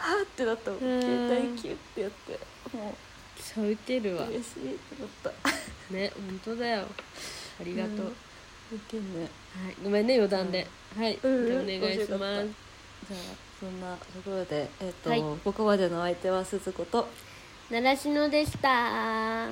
[0.00, 0.80] はーってなったもん。
[0.80, 1.00] うん。
[1.02, 2.32] 携帯キュッてやって。
[2.76, 2.94] もめっ
[3.42, 4.24] ちゃウケるわ。
[4.24, 5.94] う嬉しいってなった。
[5.94, 6.86] ね本当だよ。
[7.60, 9.20] ありがとう、うん。
[9.20, 9.28] ね。
[9.64, 11.52] はい、ごめんね余談で、はい、うん。
[11.52, 12.08] お願いします。
[12.08, 12.50] じゃあ
[13.58, 15.22] そんなところでえっ、と、はい。
[15.44, 17.08] ここまでのお相手は鈴子と。
[17.70, 19.48] 習志野でした。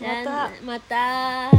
[0.00, 0.50] また。
[0.64, 1.50] また